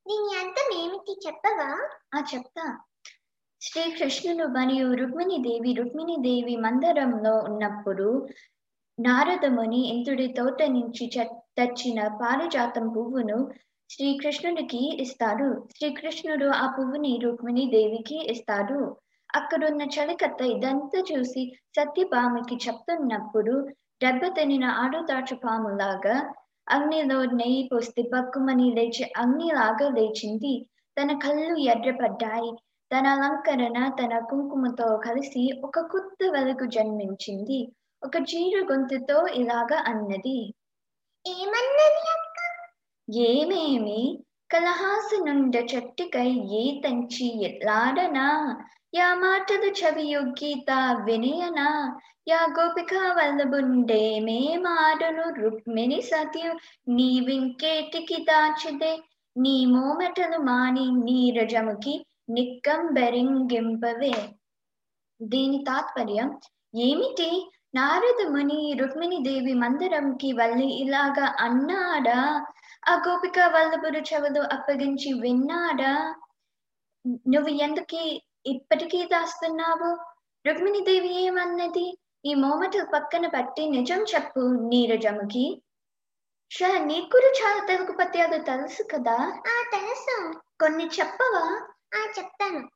దీని 0.05 0.32
అర్థం 0.36 0.70
ఏమిటి 0.78 1.16
చెప్పవా 1.26 1.70
ఆ 2.14 2.22
చెప్తా 2.32 2.66
శ్రీకృష్ణుడు 3.62 4.45
మరియు 4.53 4.88
రుక్మిణి 4.93 5.38
దేవి 5.43 5.74
రుక్మిణి 5.74 6.16
దేవి 6.24 6.55
మందిరంలో 6.59 7.34
ఉన్నప్పుడు 7.49 8.07
నారదముని 8.99 9.88
ఇంద్రుడి 9.88 10.26
తోట 10.28 10.62
నుంచి 10.68 11.05
చ- 11.07 11.24
తెచ్చిన 11.59 12.09
పారిజాతం 12.20 12.88
పువ్వును 12.88 13.38
శ్రీకృష్ణుడికి 13.90 15.01
ఇస్తాడు. 15.01 15.49
శ్రీకృష్ణుడు 15.76 16.47
ఆ 16.55 16.66
పువ్వుని 16.78 17.20
రుక్మిణి 17.24 17.64
దేవికి 17.70 18.18
ఇస్తారు 18.30 18.80
అక్కడున్న 19.34 19.82
చలికత్త 19.86 20.40
ఇదంతా 20.47 20.99
చూసి 21.11 21.42
సత్యభామికి 21.76 22.57
చెప్తున్నప్పుడు 22.57 23.55
దెబ్బతినిన 24.03 24.64
ఆడుదాచు 24.76 25.34
పాములాగా 25.36 26.16
అగ్నిలో 26.66 27.24
నెయ్యి 27.32 27.68
పోస్తే 27.72 28.03
పక్కుమని 28.12 28.70
లేచి 28.70 29.05
అగ్నిలాగా 29.16 29.88
లేచింది. 29.88 30.55
తన 30.97 31.18
కళ్ళు 31.18 31.57
ఎర్రపడ్డాయి 31.66 32.51
తన 32.90 33.07
అలంకరణ 33.09 33.78
తన 34.01 34.18
కుంకుమతో 34.30 34.97
కలిసి 34.99 35.61
ఒక 35.64 35.80
కొత్త 35.92 36.30
వెలుగు 36.32 36.66
జన్మించింది. 36.66 37.59
ఒక 38.03 38.16
చీర 38.16 38.66
గొంతుతో 38.72 39.26
ఇలాగా 39.26 39.78
అన్నది. 39.86 40.38
ఏమన్నది 41.26 42.03
అక్క? 42.14 42.38
ఏమేమి? 43.09 44.18
కలహాసనుండ 44.53 45.57
చెట్టుకై 45.74 46.28
ఏ 46.30 46.80
తంచి 46.80 47.42
ఎట్లాడనా 47.44 48.26
యా 48.94 49.14
మాటలు 49.14 49.70
చవియొగ్గీత 49.72 50.70
వినయనా? 51.05 51.66
యా 52.28 52.47
గోపిక 52.59 52.94
వల్లబుండే 53.18 54.20
మేమాడను 54.20 55.34
రుక్మిణి 55.42 56.03
సత్యం 56.03 56.55
నీవింకేటికి 56.88 58.16
దాచిదే. 58.22 58.99
నీ 59.36 59.66
మోమెటలు 59.66 60.38
మాని 60.38 60.86
నీరజముకి 61.05 61.94
నిక్కంబెరింగింపవే. 62.30 64.14
దీని 65.22 65.64
తాత్పర్యం 65.68 66.28
ఏమిటి? 66.74 67.30
నారద 67.77 68.29
ముని 68.29 68.77
రుక్మిణి 68.81 69.18
దేవి 69.22 69.55
మందిరంకి 69.55 70.33
వల్లి 70.33 70.66
ఇలాగా 70.81 71.37
అన్నాడా? 71.41 72.47
ఆ 72.89 73.03
గోపిక 73.09 73.39
వల్లపురు 73.39 74.01
చెవులు 74.01 74.43
అప్పగించి 74.53 75.12
విన్నాడా? 75.12 76.14
నువ్వు 77.29 77.49
ఎందుకు 77.49 78.01
ఇప్పటికీ 78.47 79.05
దాస్తున్నావు? 79.05 79.91
రుక్మిణి 80.47 80.81
దేవి 80.81 81.24
ఏమన్నది? 81.24 81.99
ఈ 82.24 82.35
మోమటలు 82.35 82.85
పక్కన 82.85 83.27
పట్టి 83.27 83.66
నిజం 83.66 84.01
చెప్పు 84.03 84.41
నీరజముకి. 84.41 85.62
షా 86.51 86.79
నీకు 86.79 87.07
కూడా 87.07 87.27
చాలా 87.27 87.64
తెలుగు 87.64 87.93
పద్యాలు 87.93 88.43
తెలుసు 88.43 88.83
కదా? 88.83 89.16
ఆ 89.47 89.57
తెలుసు. 89.72 90.16
కొన్ని 90.61 90.85
చెప్పవా? 90.85 91.45
ఆ 91.95 92.01
చెప్తాను. 92.18 92.76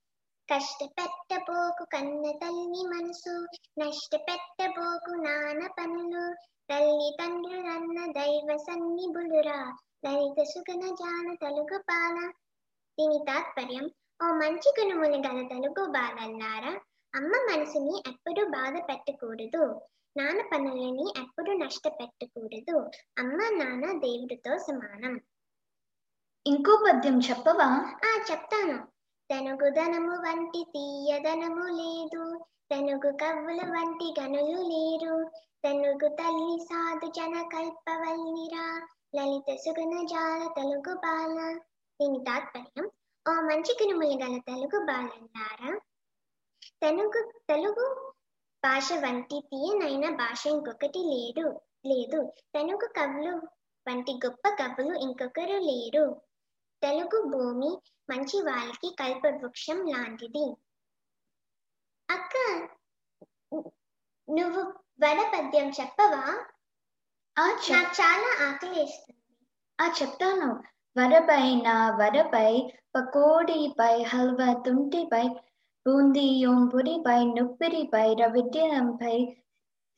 కష్టపెట్టబోకు 0.50 1.84
కన్న 1.84 2.24
తల్లి 2.38 2.82
మనసు 2.86 3.34
నష్టపెట్టబోకు 3.80 5.12
నాన్న 5.20 5.62
పనులు 5.76 6.24
తల్లి 6.68 7.08
తండ్రులన్న 7.18 7.98
దైవ 8.12 8.56
సన్నిబులురా 8.58 9.60
లలిత 10.04 10.40
సుగన 10.50 10.84
జాన 10.94 11.28
తెలుగు 11.40 11.78
బాల 11.88 12.18
దీని 12.98 13.18
తాత్పర్యం 13.26 13.86
ఓ 14.20 14.32
మంచి 14.34 14.70
గుణములు 14.78 15.18
గల 15.18 15.40
తెలుగు 15.48 15.84
బాలల్లారా 15.94 16.72
అమ్మ 17.14 17.32
మనసుని 17.46 17.94
ఎప్పుడు 18.08 18.44
బాధ 18.50 18.74
పెట్టకూడదు 18.88 19.64
నాన్న 20.16 20.42
పనులని 20.48 21.06
ఎప్పుడు 21.20 21.52
నష్టపెట్టకూడదు 21.58 22.78
అమ్మ 23.18 23.38
నాన్న 23.56 23.86
దేవుడితో 23.98 24.54
సమానం 24.66 25.14
ఇంకో 26.46 26.74
పద్యం 26.84 27.16
చెప్పవా 27.26 27.68
ఆ 28.04 28.12
చెప్తాను 28.30 28.78
తెనుగుదనము 29.30 30.14
వంటి 30.16 30.64
తీయదనము 30.64 31.66
లేదు. 31.66 32.38
తనకు 32.72 33.16
కవ్వుల 33.16 33.60
వంటి 33.70 34.14
గనులు 34.20 34.58
లేరు. 34.62 35.30
తెనుగు 35.64 36.08
తల్లి 36.08 36.64
సాధు 36.64 37.06
జన 37.10 37.42
కల్పవల్లిరా. 37.42 38.88
లలిత 39.16 39.56
సుగుణ 39.56 40.06
జాల 40.06 40.48
తెలుగు 40.48 40.94
బాల. 40.94 41.58
దీని 42.00 42.18
తాత్పర్యం 42.18 42.86
ఓ 43.26 43.32
మంచి 43.32 43.72
గుణములు 43.82 44.24
గల 44.24 44.38
తెలుగు 44.38 44.78
బాలన్నారా? 44.84 45.80
తెలుగు 46.82 47.32
తెలుగు 47.48 48.12
భాష 48.64 48.92
వంటి 48.92 49.40
తీయనైన 49.40 50.14
భాష 50.14 50.46
ఇంకొకటి 50.46 50.98
లేడు 50.98 51.60
లేదు 51.86 52.32
తెలుగు 52.54 52.88
కవులు 52.88 53.36
వంటి 53.88 54.12
గొప్ప 54.12 54.48
కవులు 54.48 54.94
ఇంకొకరు 54.98 55.58
లేరు. 55.58 56.20
తెలుగు 56.82 57.18
భూమి 57.22 57.70
మంచి 58.10 58.38
వాళ్ళకి 58.42 58.88
కల్పవృక్షం 59.00 59.78
లాంటిది. 59.86 60.46
అక్క 62.08 62.34
నువ్వు 64.28 64.62
వడ 65.02 65.18
పద్యం 65.34 65.68
చెప్పవా? 65.70 66.24
ఆ 67.36 67.46
నాకు 67.72 67.92
చాలా 68.00 68.30
ఆకలిస్తుంది. 68.46 69.18
ఆ 69.78 69.86
చెప్తాను. 69.98 70.48
వరపైన 70.96 71.68
వరపై 72.00 72.50
పకోడీపై 72.94 73.94
హల్వా 74.02 74.48
తుంటిపై 74.64 75.26
బూందీ 75.86 76.28
పురిపై 76.72 77.20
నుప్పిరిపై 77.26 78.08
రవిద్యంపై 78.14 79.16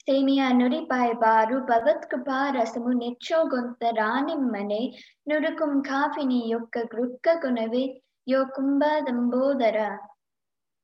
సేమియా 0.06 0.46
నురిపై 0.52 1.08
బారు 1.14 1.56
భగవత్కృపా 1.70 2.38
రసము 2.50 2.92
నెచ్చో 2.92 3.38
గొంత 3.52 3.82
రానిమ్మనే 3.98 4.82
నురుకుం 5.28 5.72
కాఫిని 5.80 6.40
యొక్క 6.48 6.78
గృక్క 6.94 7.28
గుణవే 7.44 7.84
యోకుంభదంబోదర 8.26 9.78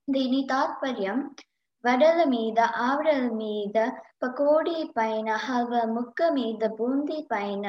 దీని 0.08 0.40
తాత్పర్యం 0.48 1.18
వడల 1.84 2.20
మీద 2.24 2.58
ఆవడల 2.84 3.26
మీద 3.34 3.78
పకోడీ 4.22 4.78
పైన 4.96 5.28
హల్వా 5.36 5.82
ముక్క 5.94 6.28
మీద 6.32 6.62
బూందీ 6.78 7.18
పైన 7.30 7.66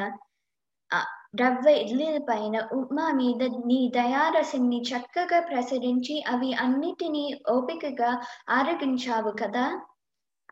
రవ్వ 1.39 1.67
ఇడ్లీల 1.81 2.19
పైన 2.27 2.55
ఉప్మా 2.71 3.07
మీద 3.11 3.41
నీ 3.65 3.79
దయారసిని 3.93 4.79
చక్కగా 4.81 5.39
ప్రసరించి 5.41 6.15
అవి 6.27 6.49
అన్నిటినీ 6.55 7.25
ఓపికగా 7.49 8.11
ఆరగించావు 8.49 9.33
కదా 9.37 9.65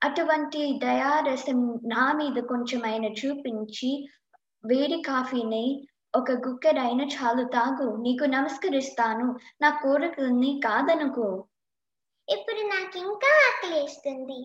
అటువంటి 0.02 0.62
దయారసం 0.80 1.62
నా 1.86 2.06
మీద 2.14 2.40
కొంచెమైన 2.44 3.06
చూపించి 3.20 3.92
వేడి 4.64 5.00
కాఫీని 5.02 5.66
ఒక 6.18 6.32
గుక్కెడైన 6.32 7.02
చాలు 7.02 7.44
తాగు 7.44 7.96
నీకు 7.96 8.24
నమస్కరిస్తాను. 8.26 9.40
నా 9.62 9.70
కోరికల్ని 9.70 10.62
కాదనుకో. 10.66 11.48
ఇప్పుడు 12.30 12.62
నాకు 12.68 12.98
ఇంకా 12.98 13.32
ఆకలిస్తుంది. 13.50 14.40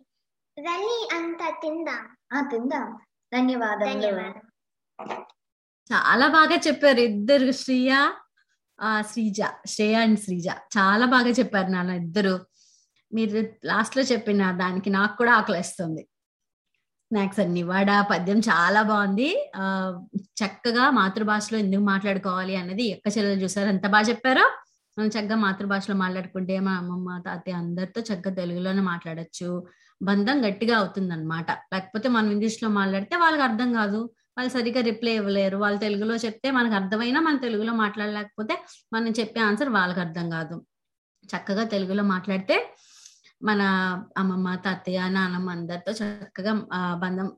వెళ్ళి 0.58 1.08
అంతా 1.12 1.50
తిందాం. 1.50 2.02
ఆ 2.32 2.48
తిందాం. 2.50 2.98
ధన్యవాదాలు 3.32 3.92
ధన్యవాదం 3.92 4.40
చాలా 5.90 6.28
బాగా 6.28 6.56
చెప్పారు 6.56 7.00
ఇద్దరు 7.00 7.50
శ్రీయ 7.52 8.12
ఆ 8.80 9.02
శ్రీజ 9.02 9.40
శ్రేయ 9.66 9.94
అండ్ 9.94 10.18
శ్రీజ. 10.18 10.46
చాలా 10.78 11.06
బాగా 11.06 11.30
చెప్పారు 11.30 11.66
నాన్న 11.66 11.90
ఇద్దరు. 11.90 12.46
మీరు 13.12 13.66
లాస్ట్లో 13.66 14.02
చెప్పిన 14.02 14.50
దానికి 14.52 14.90
నాకు 14.90 15.16
కూడా 15.16 15.32
ఆకలిస్తుంది. 15.34 16.08
స్నాక్స్ 17.12 17.40
అన్ని 17.40 17.62
వడ 17.70 17.90
పద్యం 18.10 18.38
చాలా 18.50 18.80
బాగుంది. 18.90 19.26
ఆ 19.62 19.64
చక్కగా 20.40 20.84
మాతృభాషలో 20.98 21.56
ఎందుకు 21.58 21.82
మాట్లాడుకోవాలి 21.82 22.54
అన్నది 22.60 22.84
ఎక్క 22.94 23.06
చెల్లెలు 23.16 23.40
చూసారు. 23.42 23.68
ఎంత 23.68 23.86
బాగా 23.94 24.06
చెప్పారో 24.10 24.44
మనం 24.96 25.10
చక్కగా 25.14 25.36
మాతృభాషలో 25.42 25.96
మాట్లాడుకుంటే 25.96 26.54
మా 26.58 26.72
అమ్మమ్మ 26.72 27.18
తాతయ్య 27.26 27.58
అందరితో 27.62 28.00
చక్కగా 28.00 28.34
తెలుగులోనే 28.34 28.82
మాట్లాడొచ్చు. 28.92 29.48
బంధం 30.00 30.36
గట్టిగా 30.46 30.74
అవుతుంది 30.78 31.12
అనమాట 31.14 31.50
లేకపోతే 31.74 32.08
మనం 32.08 32.30
ఇంగ్లీష్లో 32.30 32.68
మాట్లాడితే 32.78 33.16
వాళ్ళకి 33.16 33.44
అర్థం 33.48 33.68
కాదు. 33.72 34.00
వాళ్ళు 34.38 34.52
సరిగ్గా 34.52 34.82
రిప్లై 34.90 35.14
ఇవ్వలేరు. 35.20 35.56
వాళ్ళు 35.64 35.78
తెలుగులో 35.78 36.14
చెప్తే 36.24 36.50
మనకు 36.50 36.74
అర్థమైనా 36.80 37.20
మనం 37.20 37.40
తెలుగులో 37.46 37.74
మాట్లాడలేకపోతే 37.84 38.56
మనం 38.92 39.12
చెప్పే 39.20 39.40
ఆన్సర్ 39.40 39.72
వాళ్ళకి 39.78 40.00
అర్థం 40.00 40.28
కాదు. 40.30 40.56
చక్కగా 41.24 41.64
తెలుగులో 41.74 42.04
మాట్లాడితే 42.14 42.56
మన 43.43 43.62
అమ్మమ్మ 44.18 44.55
తాతయ్య 44.55 45.09
నానమ్మ 45.09 45.51
అందరితో 45.51 45.93
చక్కగా 45.93 46.66
ఆ, 46.72 46.95
బంధం 46.95 47.28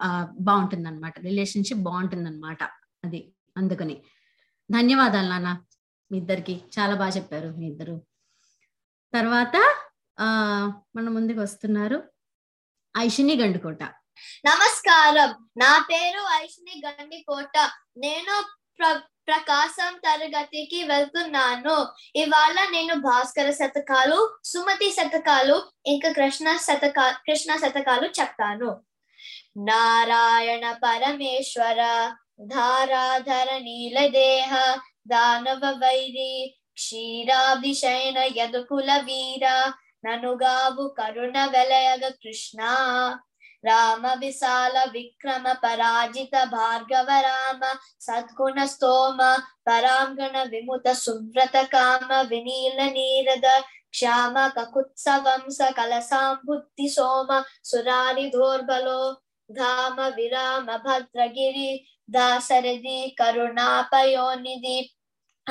బాగుంటుంది 0.40 0.88
అనమాట 0.88 1.20
రిలేషన్షిప్ 1.20 1.80
బాగుంటుంది 1.80 2.28
అనమాట 2.28 2.62
అది. 3.04 3.32
అందుకని. 3.56 3.96
ధన్యవాదాలు 4.70 5.28
నాన్న. 5.28 5.50
మీ 6.10 6.18
ఇద్దరికి. 6.18 6.62
చాలా 6.78 6.94
బాగా 6.94 7.10
చెప్పారు 7.10 7.48
మీ 7.48 7.66
ఇద్దరు. 7.66 7.96
తర్వాత 9.14 9.56
ఆ 10.20 10.26
మన 10.96 11.08
ముందుకు 11.08 11.40
వస్తున్నారు 11.40 12.02
ఐషిని 12.96 13.34
గండుకోట. 13.36 13.82
నమస్కారం. 14.46 15.30
నా 15.56 15.86
పేరు 15.90 16.44
ఐష్ని 16.44 16.82
గండికోట. 16.86 17.56
నేను 17.96 18.34
ప్రకాశం 19.28 20.00
తరగతికి 20.04 20.82
వెళ్తున్నాను. 20.82 21.86
ఇవాళ 22.16 22.56
నేను 22.70 22.94
భాస్కర 22.94 23.50
శతకాలు 23.50 24.38
సుమతి 24.44 24.90
శతకాలు 24.90 25.62
ఇంకా 25.86 26.12
కృష్ణ 26.12 26.56
శతకా 26.56 27.10
కృష్ణ 27.10 27.56
శతకాలు 27.56 28.06
చెప్తాను. 28.06 28.70
నారాయణ 29.56 30.72
పరమేశ్వర 30.72 31.80
ధారాధర 32.46 33.58
నీలదేహ 33.58 34.52
దానవ 35.08 35.60
వైరి 35.64 36.54
క్షీరాభిషయన 36.74 38.18
యదుకుల 38.36 38.96
వీర 38.96 39.72
ననుగావు 40.04 40.94
కరుణ 40.98 41.44
వెలయగ 41.44 42.08
కృష్ణ. 42.08 42.60
राम 43.64 44.06
विशाल 44.20 44.78
विक्रम 44.90 45.52
पराजित 45.62 46.34
भार्गव 46.48 47.10
राम 47.22 47.60
सद्गुण 48.00 48.64
स्तोम 48.66 49.18
पराङ्गण 49.66 50.42
विमुत 50.50 50.88
सुव्रत 50.96 51.56
काम 51.72 52.12
विनील 52.28 52.80
नीरध 52.90 53.46
क्षाम 53.92 54.34
कलसां 55.72 56.34
बुद्धि 56.46 56.88
सोम 56.90 57.40
सुरारि 57.64 58.26
दोर्बलो 58.30 59.00
धाम 59.50 60.00
विराम 60.16 60.66
भद्रगिरि 60.78 61.70
दासरदि 62.08 62.98
करुणापयोनिधि 63.18 64.78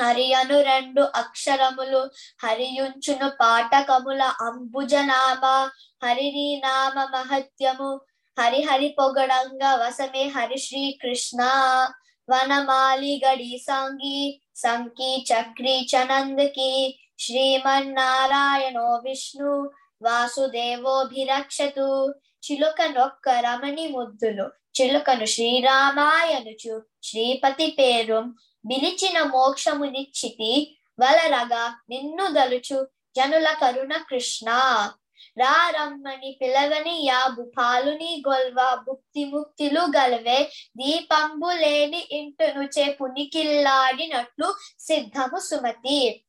హరియను 0.00 0.62
రెండు 0.62 1.00
అక్షరములు 1.00 2.10
హరియుంచును 2.44 3.30
పాఠకముల 3.40 4.22
అంబుజనామ. 4.22 5.70
హరిని 6.06 6.62
నామ 6.64 7.16
మహత్యము. 7.16 8.00
హరి 8.40 8.62
హరి 8.62 8.88
పొగడంగా 8.88 9.74
వసమే 9.74 10.28
హరి 10.28 10.58
శ్రీ 10.58 10.98
కృష్ణ. 11.02 11.42
వనమాలి 12.30 13.20
గడి 13.26 13.62
సాంగి 13.66 14.40
సంకి 14.56 15.24
చక్రి 15.32 15.84
చనందకి. 15.84 16.98
శ్రీమన్నారాయణో 17.18 19.00
విష్ణు 19.04 19.70
వాసుదేవోభిరక్షతు. 20.02 22.14
చిలుక 22.44 22.82
నొక్క 22.82 23.28
రమణి 23.28 23.88
ముద్దులు. 23.88 24.50
చిలుకను 24.80 25.24
శ్రీరామాయనుచు 25.24 26.82
శ్రీపతి 27.02 27.76
పేరు 27.78 28.24
పిలిచిన 28.70 29.22
మోక్షమునిచ్చితి 29.22 30.76
వలరగా 31.00 31.76
నిన్ను 31.90 32.26
దలుచు 32.32 32.88
జనుల 33.16 33.52
కరుణ 33.62 33.96
కృష్ణ. 33.96 34.48
రారమ్మని 35.38 36.38
పిలవని 36.40 37.06
యాబు 37.06 37.52
పాలుని 37.58 38.22
గొల్వ 38.28 38.84
భుక్తి 38.86 39.24
ముక్తిలు 39.24 39.80
గలవే. 39.80 40.52
దీపంబు 40.76 41.46
లేని 41.46 42.08
ఇంటును 42.12 42.68
చే 42.78 42.92
పునికిల్లాడినట్లు 42.92 44.54
సిద్ధము 44.80 45.38
సుమతి. 45.38 46.24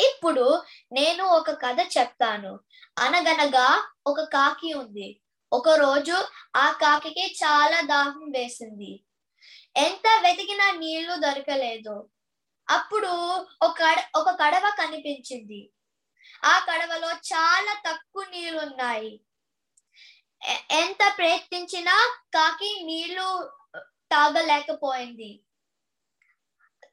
ఇప్పుడు 0.00 0.62
నేను 0.92 1.24
ఒక 1.24 1.50
కథ 1.50 1.80
చెప్తాను. 1.98 2.60
అనగనగా 2.98 3.84
ఒక 4.06 4.20
కాకి 4.20 4.72
ఉంది. 4.72 5.20
ఒక 5.52 5.68
రోజు 5.68 6.24
ఆ 6.56 6.70
కాకికి 6.70 7.36
చాలా 7.44 7.80
దాహం 7.80 8.32
వేసింది. 8.36 9.00
ఎంత 9.76 10.20
వెతికినా 10.22 10.70
నీళ్ళు 10.70 11.14
దొరకలేదు. 11.16 12.10
అప్పుడు 12.70 13.12
ఒక 13.62 13.80
ఒక 14.16 14.30
కడవ 14.30 14.70
కనిపించింది. 14.78 15.70
ఆ 16.44 16.58
కడవలో 16.58 17.08
చాలా 17.08 17.82
తక్కువ 17.90 18.24
నీళ్ళు 18.24 18.60
ఉన్నాయి 18.60 19.20
ఎంత 20.70 21.14
ప్రయత్నించినా 21.18 22.16
కాకి 22.34 22.82
నీళ్ళు 22.84 23.52
తాగలేకపోయింది. 24.12 25.40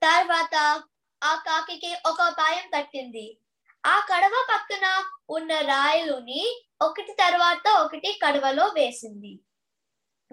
తర్వాత 0.03 0.83
ఆ 1.23 1.35
కాకి 1.35 1.95
ఒక 2.05 2.21
ఉపాయం 2.21 2.69
తట్టింది. 2.77 3.37
ఆ 3.85 3.99
కడవ 3.99 4.47
పక్కన 4.51 5.09
ఉన్న 5.29 5.59
రాయిలుని 5.59 6.65
ఒకటి 6.81 7.13
తర్వాత 7.13 7.67
ఒకటి 7.67 8.19
కడవలో 8.25 8.65
వేసింది. 8.65 9.39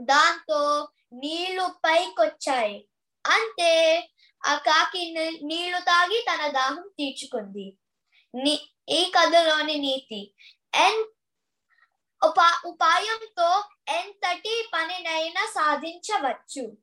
దాంతో 0.01 0.89
నీళ్ళు 1.23 1.75
పైకొచ్చాయి. 1.85 2.89
అంతే 3.27 3.75
ఆ 4.47 4.55
కాకి 4.55 5.03
నీళ్ళు 5.43 5.79
తాగి 5.79 6.25
తన 6.33 6.47
దాహం 6.47 6.91
తీర్చుకుంది. 6.99 7.79
ఈ 8.89 9.13
కథలోని 9.19 9.75
నీతి. 9.79 10.35
ఎన్ 10.75 11.05
ఉపా 12.25 12.63
ఉపాయంతో 12.67 13.65
ఎంతటి 13.89 14.69
పనినైనా 14.75 15.47
సాధించవచ్చు. 15.47 16.77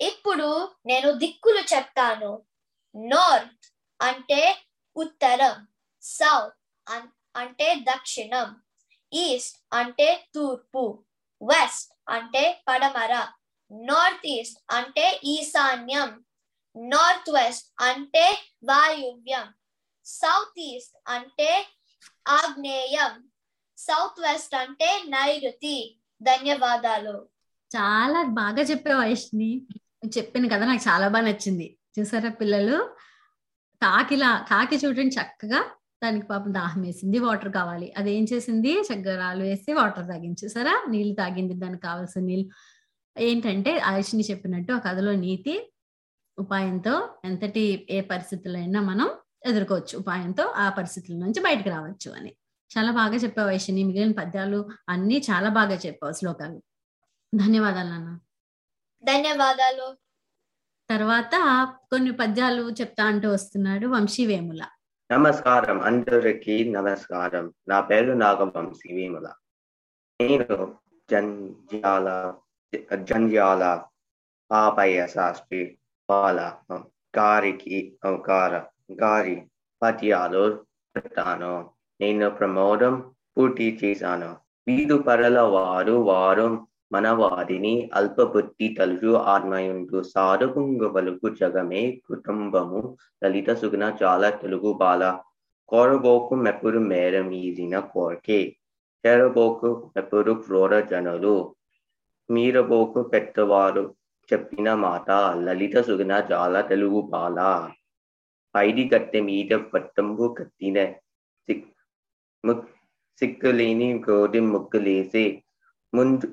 ఇప్పుడు 0.00 0.48
నేను 0.86 1.10
దిక్కులు 1.12 1.60
చెప్తాను. 1.74 2.46
నార్త్ 2.96 3.66
అంటే 4.02 4.62
ఉత్తరం 4.96 5.68
సౌత్ 6.02 6.54
అంటే 7.36 7.74
దక్షిణం 7.74 8.62
ఈస్ట్ 9.12 9.58
అంటే 9.72 10.28
తూర్పు 10.34 11.04
వెస్ట్ 11.42 11.92
అంటే 12.08 12.62
పడమర. 12.68 13.14
నార్త్ 13.70 14.26
ఈస్ట్ 14.26 14.58
అంటే 14.70 15.20
ఈశాన్యం. 15.24 16.24
నార్త్ 16.88 17.30
వెస్ట్ 17.30 17.82
అంటే 17.82 18.38
వాయువ్యం. 18.64 19.54
సౌత్ 20.04 20.60
ఈస్ట్ 20.60 21.10
అంటే 21.10 21.66
ఆగ్నేయం. 22.28 23.28
సౌత్ 23.76 24.20
వెస్ట్ 24.20 24.54
అంటే 24.54 25.02
నైరుతి. 25.08 25.98
ధన్యవాదాలు. 26.22 27.28
చాలా 27.76 28.22
బాగా 28.22 28.62
చెప్పావు 28.62 29.00
వైష్ణి 29.00 29.54
నువ్వు 29.72 30.18
చెప్పిన 30.18 30.48
కదా 30.48 30.66
నాకు 30.66 30.88
చాలా 30.88 31.08
బాగా 31.08 31.24
నచ్చింది. 31.24 31.78
చూసారా 31.98 32.30
పిల్లలు? 32.30 32.96
కాకిలా 33.82 34.46
కాకి 34.50 34.76
చూడండి 34.76 35.14
చక్కగా 35.14 35.70
దానికి 36.04 36.26
పాపం 36.26 36.54
దాహం 36.54 36.82
వేసింది 36.82 37.18
వాటర్ 37.18 37.52
కావాలి. 37.52 37.94
అది 37.96 38.12
ఏం 38.12 38.26
చేసింది? 38.32 38.80
చక్కగా 38.80 39.16
రాళ్ళు 39.16 39.44
వేసి 39.44 39.72
వాటర్ 39.72 40.08
తాగింది. 40.08 40.44
చూసారా? 40.44 40.84
నీళ్ళు 40.88 41.14
తాగింది. 41.14 41.54
దానికి 41.54 41.82
కావాల్సిన 41.82 42.22
నీళ్ళు 42.22 42.48
ఏంటంటే 43.18 43.78
ఆయుష్ని 43.78 44.22
చెప్పినట్టు 44.30 44.72
ఆ 44.72 44.78
కథలో 44.78 45.12
నీతి 45.12 45.72
ఉపాయంతో 46.38 47.14
ఎంతటి 47.24 47.86
ఏ 47.90 48.00
పరిస్థితుల్లో 48.00 48.60
అయినా 48.60 48.80
మనం 48.80 49.10
ఎదుర్కోవచ్చు. 49.46 49.98
ఉపాయంతో 49.98 50.44
ఆ 50.46 50.70
పరిస్థితుల 50.70 51.16
నుంచి 51.16 51.40
బయటకు 51.42 51.68
రావచ్చు 51.68 52.12
అని. 52.16 52.36
చాలా 52.78 52.90
బాగా 52.90 53.14
చెప్పావు 53.14 53.48
వైష్ణి 53.48 53.84
మిగిలిన 53.84 54.12
పద్యాలు 54.12 54.68
అన్ని 54.88 55.18
చాలా 55.18 55.48
బాగా 55.48 55.74
చెప్పావు 55.74 56.12
శ్లోకాలు. 56.12 56.62
ధన్యవాదాలు 57.34 57.88
నాన్న. 57.88 58.18
ధన్యవాదాలు. 59.04 59.96
తర్వాత 60.90 61.30
కొన్ని 61.90 62.10
పద్యాలు 62.10 62.70
చెప్తా 62.70 63.04
అంటూ 63.04 63.32
వస్తున్నాడు 63.32 63.86
వంశీ 63.86 64.26
వేముల. 64.26 64.66
నమస్కారం. 65.12 65.80
అందరికీ 65.80 66.72
నమస్కారం. 66.72 67.52
నా 67.68 67.80
పేరు 67.80 68.12
నాగవంశీ 68.12 68.94
వేముల. 68.94 69.32
నేను 70.20 70.76
జంజాల 71.10 72.34
జంజాల 73.02 73.64
పాపయ్య 74.50 75.00
శాస్త్రి 75.06 75.62
వాళ్ళ 76.08 76.40
గారికి 77.14 77.78
గార 78.26 78.54
గారి 79.00 79.36
పద్యాలు 79.82 80.44
చెప్తాను 80.94 81.54
నేను 82.00 82.26
ప్రమోదం 82.30 82.94
పూర్తి 83.36 83.66
చేశాను 83.80 84.30
వీధు 84.66 84.96
పరల 85.06 85.38
వారు 85.52 85.96
వారు 86.04 86.46
మన 86.92 87.06
వారిని 87.18 87.74
అల్పబుద్ధి 87.92 88.66
తలుచు 88.74 89.12
ఆత్మయుండు 89.26 89.98
సాధుకుంగు 90.10 90.88
పలుకు 90.88 91.28
జగమే 91.40 91.82
కుటుంబము 92.08 92.80
లలిత 93.22 93.50
సుగుణ 93.56 93.84
చాలా 94.02 94.28
తెలుగు 94.36 94.72
బాల 94.80 95.04
కోరబోకు 95.68 96.34
మెప్పుడు 96.36 96.80
మేర 96.84 97.16
మీదిన 97.22 97.76
కోరికే 97.90 98.40
చేరబోకు 99.04 99.70
మెప్పుడు 99.88 100.34
క్రోర 100.42 100.74
జనులు 100.86 101.36
మీరబోకు 102.30 103.02
పెద్దవారు 103.02 103.94
చెప్పిన 104.32 104.74
మాట 104.74 105.10
లలిత 105.34 105.80
సుగుణ 105.80 106.22
చాలా 106.32 106.60
తెలుగు 106.60 107.00
బాల. 107.00 107.68
పైడి 108.54 108.88
కట్టె 108.88 109.20
మీద 109.20 109.52
పట్టంబు 109.54 110.34
కట్టిన 110.38 110.86
సిక్ 111.46 111.66
ముక్ 112.44 112.66
సిక్కులేని 113.20 114.02
గోడి 114.10 114.40
ముక్కులేసి 114.40 115.42
ముందు 115.94 116.26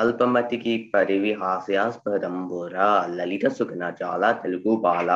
అల్పమతికి 0.00 0.92
పరివి 0.94 1.32
హాస్యాస్పదంబురా 1.32 3.06
లలిత 3.06 3.46
సుగుణ 3.48 3.92
చాలా 4.02 4.32
తెలుగు 4.32 4.76
బాల. 4.76 5.10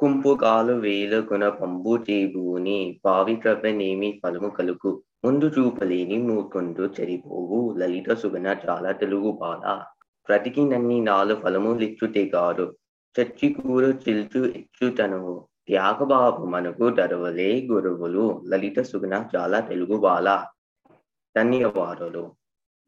కుంపుకాలు 0.00 0.72
వేలు 0.72 1.16
గుణ 1.16 1.48
పంబు 1.48 1.96
చేబూని 2.10 3.00
పావి 3.04 3.34
నేమి 3.72 4.20
ఫలము 4.22 4.48
కలుగు. 4.48 5.02
ముందు 5.24 5.46
చూపలేని 5.46 6.18
మూకుండు 6.22 6.82
చెరిపోవు 6.96 7.58
లలిత 7.78 8.14
సుగుణ 8.14 8.46
చాలా 8.64 8.92
తెలుగు 8.92 9.30
బాల. 9.40 9.62
ప్రతికి 10.28 10.60
నన్ని 10.64 11.00
నాలు 11.00 11.34
ఫలములిచ్చు 11.34 12.06
తెగారు 12.06 12.66
చచ్చి 13.16 13.48
కూర 13.54 13.84
చిల్చు 14.04 14.40
ఇచ్చుతను 14.60 15.20
త్యాగబాబు 15.66 16.46
మనకు 16.46 16.90
దరవలే 16.90 17.66
గురువులు 17.70 18.24
లలిత 18.46 18.80
సుగుణ 18.82 19.14
చాలా 19.36 19.60
తెలుగు 19.60 19.96
బాల. 19.96 20.28
ధన్యవాదాలు. 21.36 22.22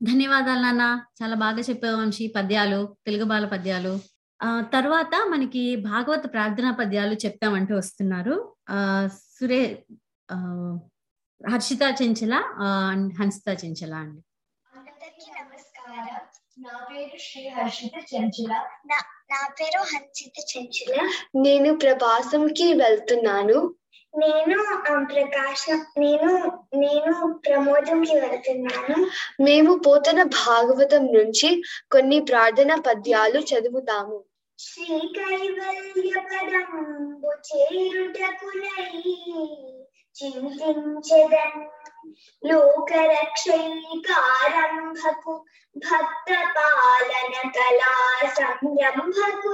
ధన్యవాదాలు 0.01 0.63
నాన్న. 0.63 0.85
చాలా 1.19 1.37
బాగా 1.37 1.61
చెప్పావు 1.61 1.97
వంశీ 1.97 2.27
పద్యాలు 2.37 2.81
తెలుగు 3.07 3.25
బాల 3.25 3.45
పద్యాలు. 3.47 3.95
ఆ 4.41 4.61
తర్వాత 4.75 5.15
మనకి 5.29 5.77
భాగవత 5.77 6.33
ప్రార్థనా 6.33 6.71
పద్యాలు 6.81 7.15
చెప్తామంటూ 7.25 7.75
వస్తున్నారు. 7.77 8.35
ఆ 8.71 8.79
సురే 9.39 9.63
ఆ 10.29 10.37
హర్షిత 11.41 11.83
చెంచల 12.03 12.35
and 12.91 13.11
హన్సిత 13.19 13.65
చెంచల 13.65 13.95
అండి. 13.95 14.23
అందరికీ 14.73 15.27
నమస్కారం. 15.31 16.21
నా 16.59 16.87
పేరు 16.91 17.19
శ్రీ 17.19 17.49
హర్షిత 17.49 18.15
చెంచుల. 18.15 18.53
నా 19.31 19.49
పేరు 19.61 19.79
హన్సిత 19.79 20.57
చెంచుల. 20.57 21.09
నేను 21.37 21.77
ప్రభాసంకి 21.77 22.73
వెళ్తున్నాను. 22.73 23.75
నేను 24.19 24.59
ఆ, 24.61 25.05
ప్రకాశం 25.05 25.87
నేను 25.99 26.31
నేను 26.75 27.41
ప్రమోదంకి 27.47 28.17
వెళ్తున్నాను. 28.17 28.97
మేము 29.43 29.79
పోతన 29.87 30.23
భాగవతం 30.23 31.07
నుంచి 31.07 31.63
కొన్ని 31.93 32.21
ప్రార్థన 32.21 32.75
పద్యాలు 32.81 33.41
చదువుతాము 33.41 34.25
శ్రీ 34.59 34.99
కైవల్య 34.99 36.21
పదంబు 36.21 37.31
చేరుటకునై 37.51 39.03
చింతించెదన్ 40.19 41.59
లోకరక్షైకారంభకు 42.43 45.35
భక్త 45.77 46.29
పాలన 46.57 47.35
కళా 47.57 47.93
సంరంభకు 48.37 49.53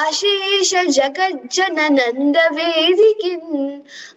అశేష 0.00 0.72
జగజ్జన 0.88 1.78
నంద 1.90 2.36
వేదికి 2.50 3.32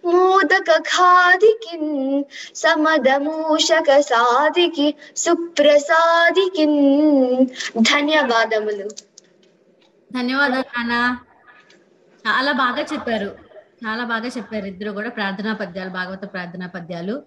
మోదక 0.06 0.70
ఖాదికిన్ 0.90 1.92
సమదమూషక 2.54 3.88
సాదికి 4.02 4.88
సుప్రసాదికి 5.16 6.66
ధన్యవాదములు 7.88 8.88
ధన్యవాదాలు 10.13 10.61
నాన్న. 10.61 11.17
చాలా 12.27 12.51
బాగా 12.51 12.81
చెప్పారు. 12.81 13.37
చాలా 13.85 14.03
బాగా 14.03 14.27
చెప్పారు. 14.27 14.65
ఇద్దరు 14.65 14.91
కూడా 14.91 15.09
ప్రార్థనా 15.09 15.53
పద్యాలు 15.53 15.89
భాగవత 15.89 16.33
ప్రార్థనా 16.33 16.67
పద్యాలు. 16.67 17.23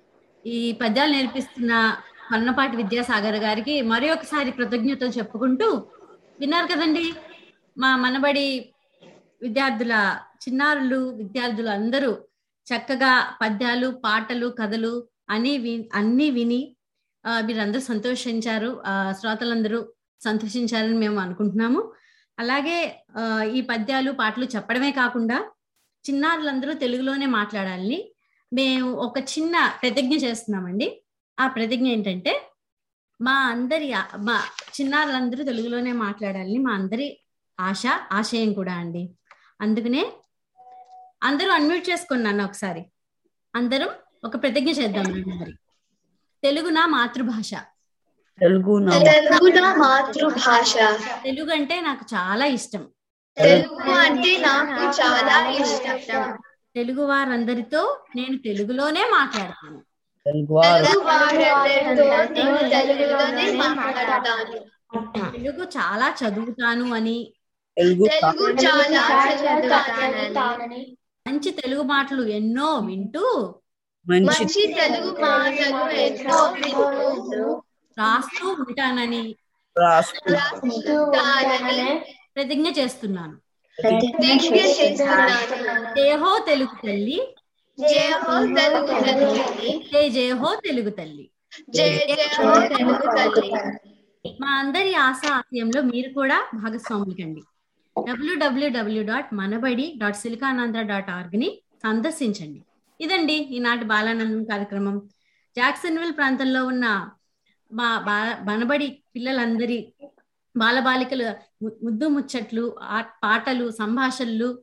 ఈ 0.46 0.72
పద్యాలు 0.72 1.12
నేర్పిస్తున్న 1.12 1.96
మన్నపాటి 2.32 2.76
విద్యాసాగర్ 2.76 3.36
గారికి 3.36 3.82
మరి 3.82 4.10
ఒకసారి 4.10 4.50
కృతజ్ఞతలు 4.50 5.08
చెప్పుకుంటూ 5.08 5.86
విన్నారు 6.40 6.66
కదండి. 6.66 7.14
మా 7.78 7.96
మనబడి 7.96 8.74
విద్యార్థుల 9.42 10.18
చిన్నారులు 10.48 10.96
విద్యార్థులు 10.96 11.68
అందరూ 11.68 12.12
చక్కగా 12.74 13.36
పద్యాలు 13.42 13.88
పాటలు 14.04 14.54
కథలు 14.60 15.08
అని 15.30 15.58
వి 15.58 15.90
అన్ని 15.94 16.30
విని 16.30 16.76
మీరు 17.26 17.46
మీరందరూ 17.46 17.80
సంతోషించారు. 17.80 18.82
ఆ, 18.86 19.12
శ్రోతలందరూ 19.20 19.92
సంతోషించారని 20.24 20.94
మేము 20.94 21.20
అనుకుంటున్నాము. 21.20 21.92
అలాగే 22.40 22.78
ఈ 23.56 23.60
పద్యాలు 23.60 24.10
పాటలు 24.12 24.44
చెప్పడమే 24.44 24.90
కాకుండా 24.92 25.38
చిన్నారులందరూ 26.04 26.72
తెలుగులోనే 26.72 27.26
మాట్లాడాలని 27.26 28.00
మేము 28.52 28.88
ఒక 29.06 29.18
చిన్న 29.32 29.56
ప్రతిజ్ఞ 29.82 30.14
చేస్తున్నామండి. 30.14 30.88
ఆ 31.38 31.46
ప్రతిజ్ఞ 31.48 31.86
ఏంటంటే 31.86 32.32
మా 33.20 33.34
అందరి 33.52 33.88
మా 34.18 34.36
చిన్నారులందరూ 34.76 35.42
తెలుగులోనే 35.44 35.92
మాట్లాడాలని 36.04 36.58
మా 36.58 36.72
అందరి 36.72 37.06
ఆశ 37.58 37.82
ఆశయం 38.12 38.52
కూడా 38.52 38.74
అండి. 38.74 39.02
అందుకనే 39.60 40.02
అందరూ 41.22 41.50
అన్మ్యూట్ 41.52 41.90
చేసుకున్నాను 41.90 42.42
ఒకసారి. 42.44 42.82
అందరం 43.54 43.90
ఒక 44.24 44.36
ప్రతిజ్ఞ 44.42 44.70
చేద్దాం 44.70 45.04
మరి. 45.12 45.52
తెలుగు 46.42 46.68
నా 46.68 46.84
మాతృభాష? 46.86 47.52
తెలుగు 48.38 48.78
నా 48.78 48.98
తెలుగు 48.98 49.48
నా 49.60 49.74
మాతృభాష. 49.74 50.74
తెలుగు 51.24 51.50
అంటే 51.52 51.80
నాకు 51.80 52.04
చాలా 52.14 52.44
ఇష్టం. 52.44 52.88
తెలుగు 53.36 53.90
అంటే 53.90 54.36
నాకు 54.36 54.84
చాలా 55.00 55.50
ఇష్టం. 55.50 56.38
తెలుగు 56.74 57.02
వారందరితో 57.02 58.04
నేను 58.16 58.38
తెలుగులోనే 58.38 59.02
మాట్లాడతాను. 59.04 59.78
తెలుగు 60.26 60.52
వారు 60.52 60.84
తెలుగు 60.84 61.04
వారందరితో 61.04 62.04
నేను 62.32 62.58
తెలుగులోనే 62.58 63.52
మాట్లాడతాను. 63.52 65.30
తెలుగు 65.32 65.64
చాలా 65.64 66.14
చదువుతాను 66.20 66.94
అని. 66.94 67.18
మంచి 71.28 71.50
తెలుగు 71.50 71.82
మాటలు 71.82 72.22
ఎన్నో 72.22 72.78
వింటూ 72.78 73.54
మంచి 74.08 74.24
మంచి 74.24 74.66
తెలుగు 74.66 75.10
మాటలు 75.20 75.90
ఎన్నో 75.90 76.36
వింటూ 76.44 77.62
రాస్తూ 77.98 78.48
ఉంటానని 78.48 79.36
ప్రతిజ్ఞ 82.36 82.68
చేస్తున్నాను. 82.78 83.36
ప్రతిజ్ఞ 83.78 84.58
చేస్తున్నాను. 84.60 85.36
జయహో 85.94 86.44
తెలుగు 86.48 86.74
తల్లి. 86.86 87.18
జయ 87.80 88.10
హో 88.24 88.34
తెలుగు 88.58 88.86
తల్లి. 88.86 89.90
జయ 89.92 90.08
జయహో 90.08 90.50
తెలుగు 90.66 90.90
తల్లి. 90.90 91.30
జయ 91.70 91.98
జయ 92.10 92.26
హో 92.36 92.54
తెలుగు 92.66 93.06
తల్లి. 93.18 93.50
మా 94.40 94.50
అందరి 94.58 94.94
ఆశ 94.94 95.22
ఆశయంలో 95.32 95.82
మీరు 95.82 96.10
కూడా 96.12 96.38
భాగస్వాములు 96.54 97.14
కండి. 97.22 97.42
డబ్ల్యూడబ్ల్యూడబ్ల్యూ 98.08 99.02
dot 99.02 99.34
Manabadi 99.34 99.94
dot 99.98 100.16
Siliconandhra 100.16 100.82
dot 100.82 101.10
ఆర్గ్ని 101.10 101.48
సందర్శించండి. 101.82 102.60
ఇదండి 103.00 103.32
ఈనాటి 103.32 103.84
బాలానందం 103.84 104.44
కార్యక్రమం. 104.44 104.96
జాక్సన్విల్ 105.56 106.12
ప్రాంతంలో 106.16 106.64
ఉన్న 106.66 106.86
మా 107.72 107.98
బా 107.98 108.16
మనబడి 108.42 109.02
పిల్లలందరి 109.14 109.92
బాలబాలికలు 110.56 111.34
ముద్దు 111.84 112.08
ముచ్చట్లు 112.08 112.76
ఆ- 112.82 113.04
పాటలు 113.22 113.70
సంభాషణలు 113.70 114.62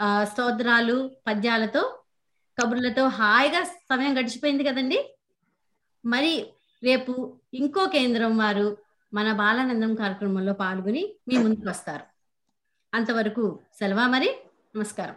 ఆ, 0.00 0.24
స్తోత్రాలు 0.24 1.10
పద్యాలతో 1.26 2.02
కబుర్లతో 2.62 3.08
హాయిగా 3.08 3.64
సమయం 3.64 4.18
గడిచిపోయింది 4.18 4.64
కదండి. 4.64 5.16
మరి 6.04 6.46
రేపు 6.82 7.40
ఇంకో 7.54 7.86
కేంద్రం 7.86 8.38
వారు 8.38 8.76
మన 9.14 9.32
బాలానందం 9.32 9.94
కార్యక్రమంలో 9.94 10.52
పాల్గొని 10.52 11.14
మీ 11.28 11.36
ముందుకు 11.36 11.70
వస్తారు. 11.70 12.04
అంతవరకు 12.94 13.60
సెలవా 13.78 14.06
మరి? 14.06 14.36
నమస్కారం. 14.76 15.14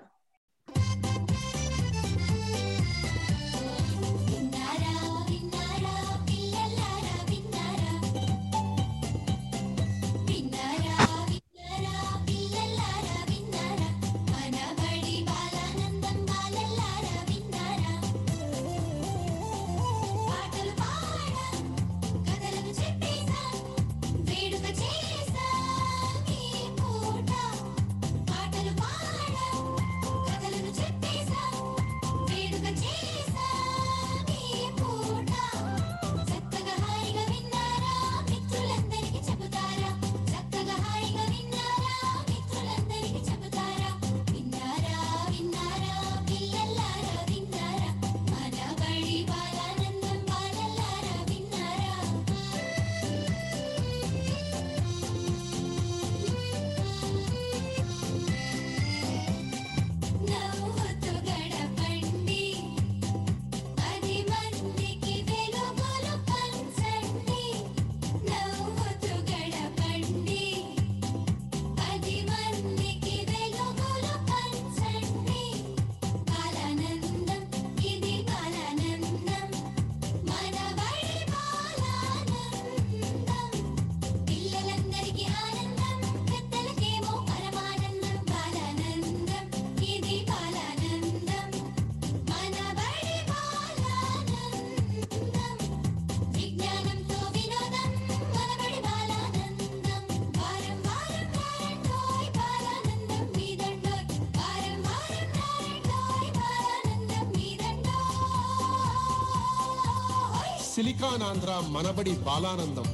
సిలికానాంధ్ర 110.78 111.64
మనబడి 111.70 112.12
బాలానందం. 112.12 112.86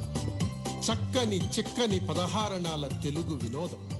చక్కని 0.79 1.37
చిక్కని 1.37 1.99
పదహారణాల 1.99 2.87
తెలుగు 2.87 3.35
వినోదం. 3.43 3.92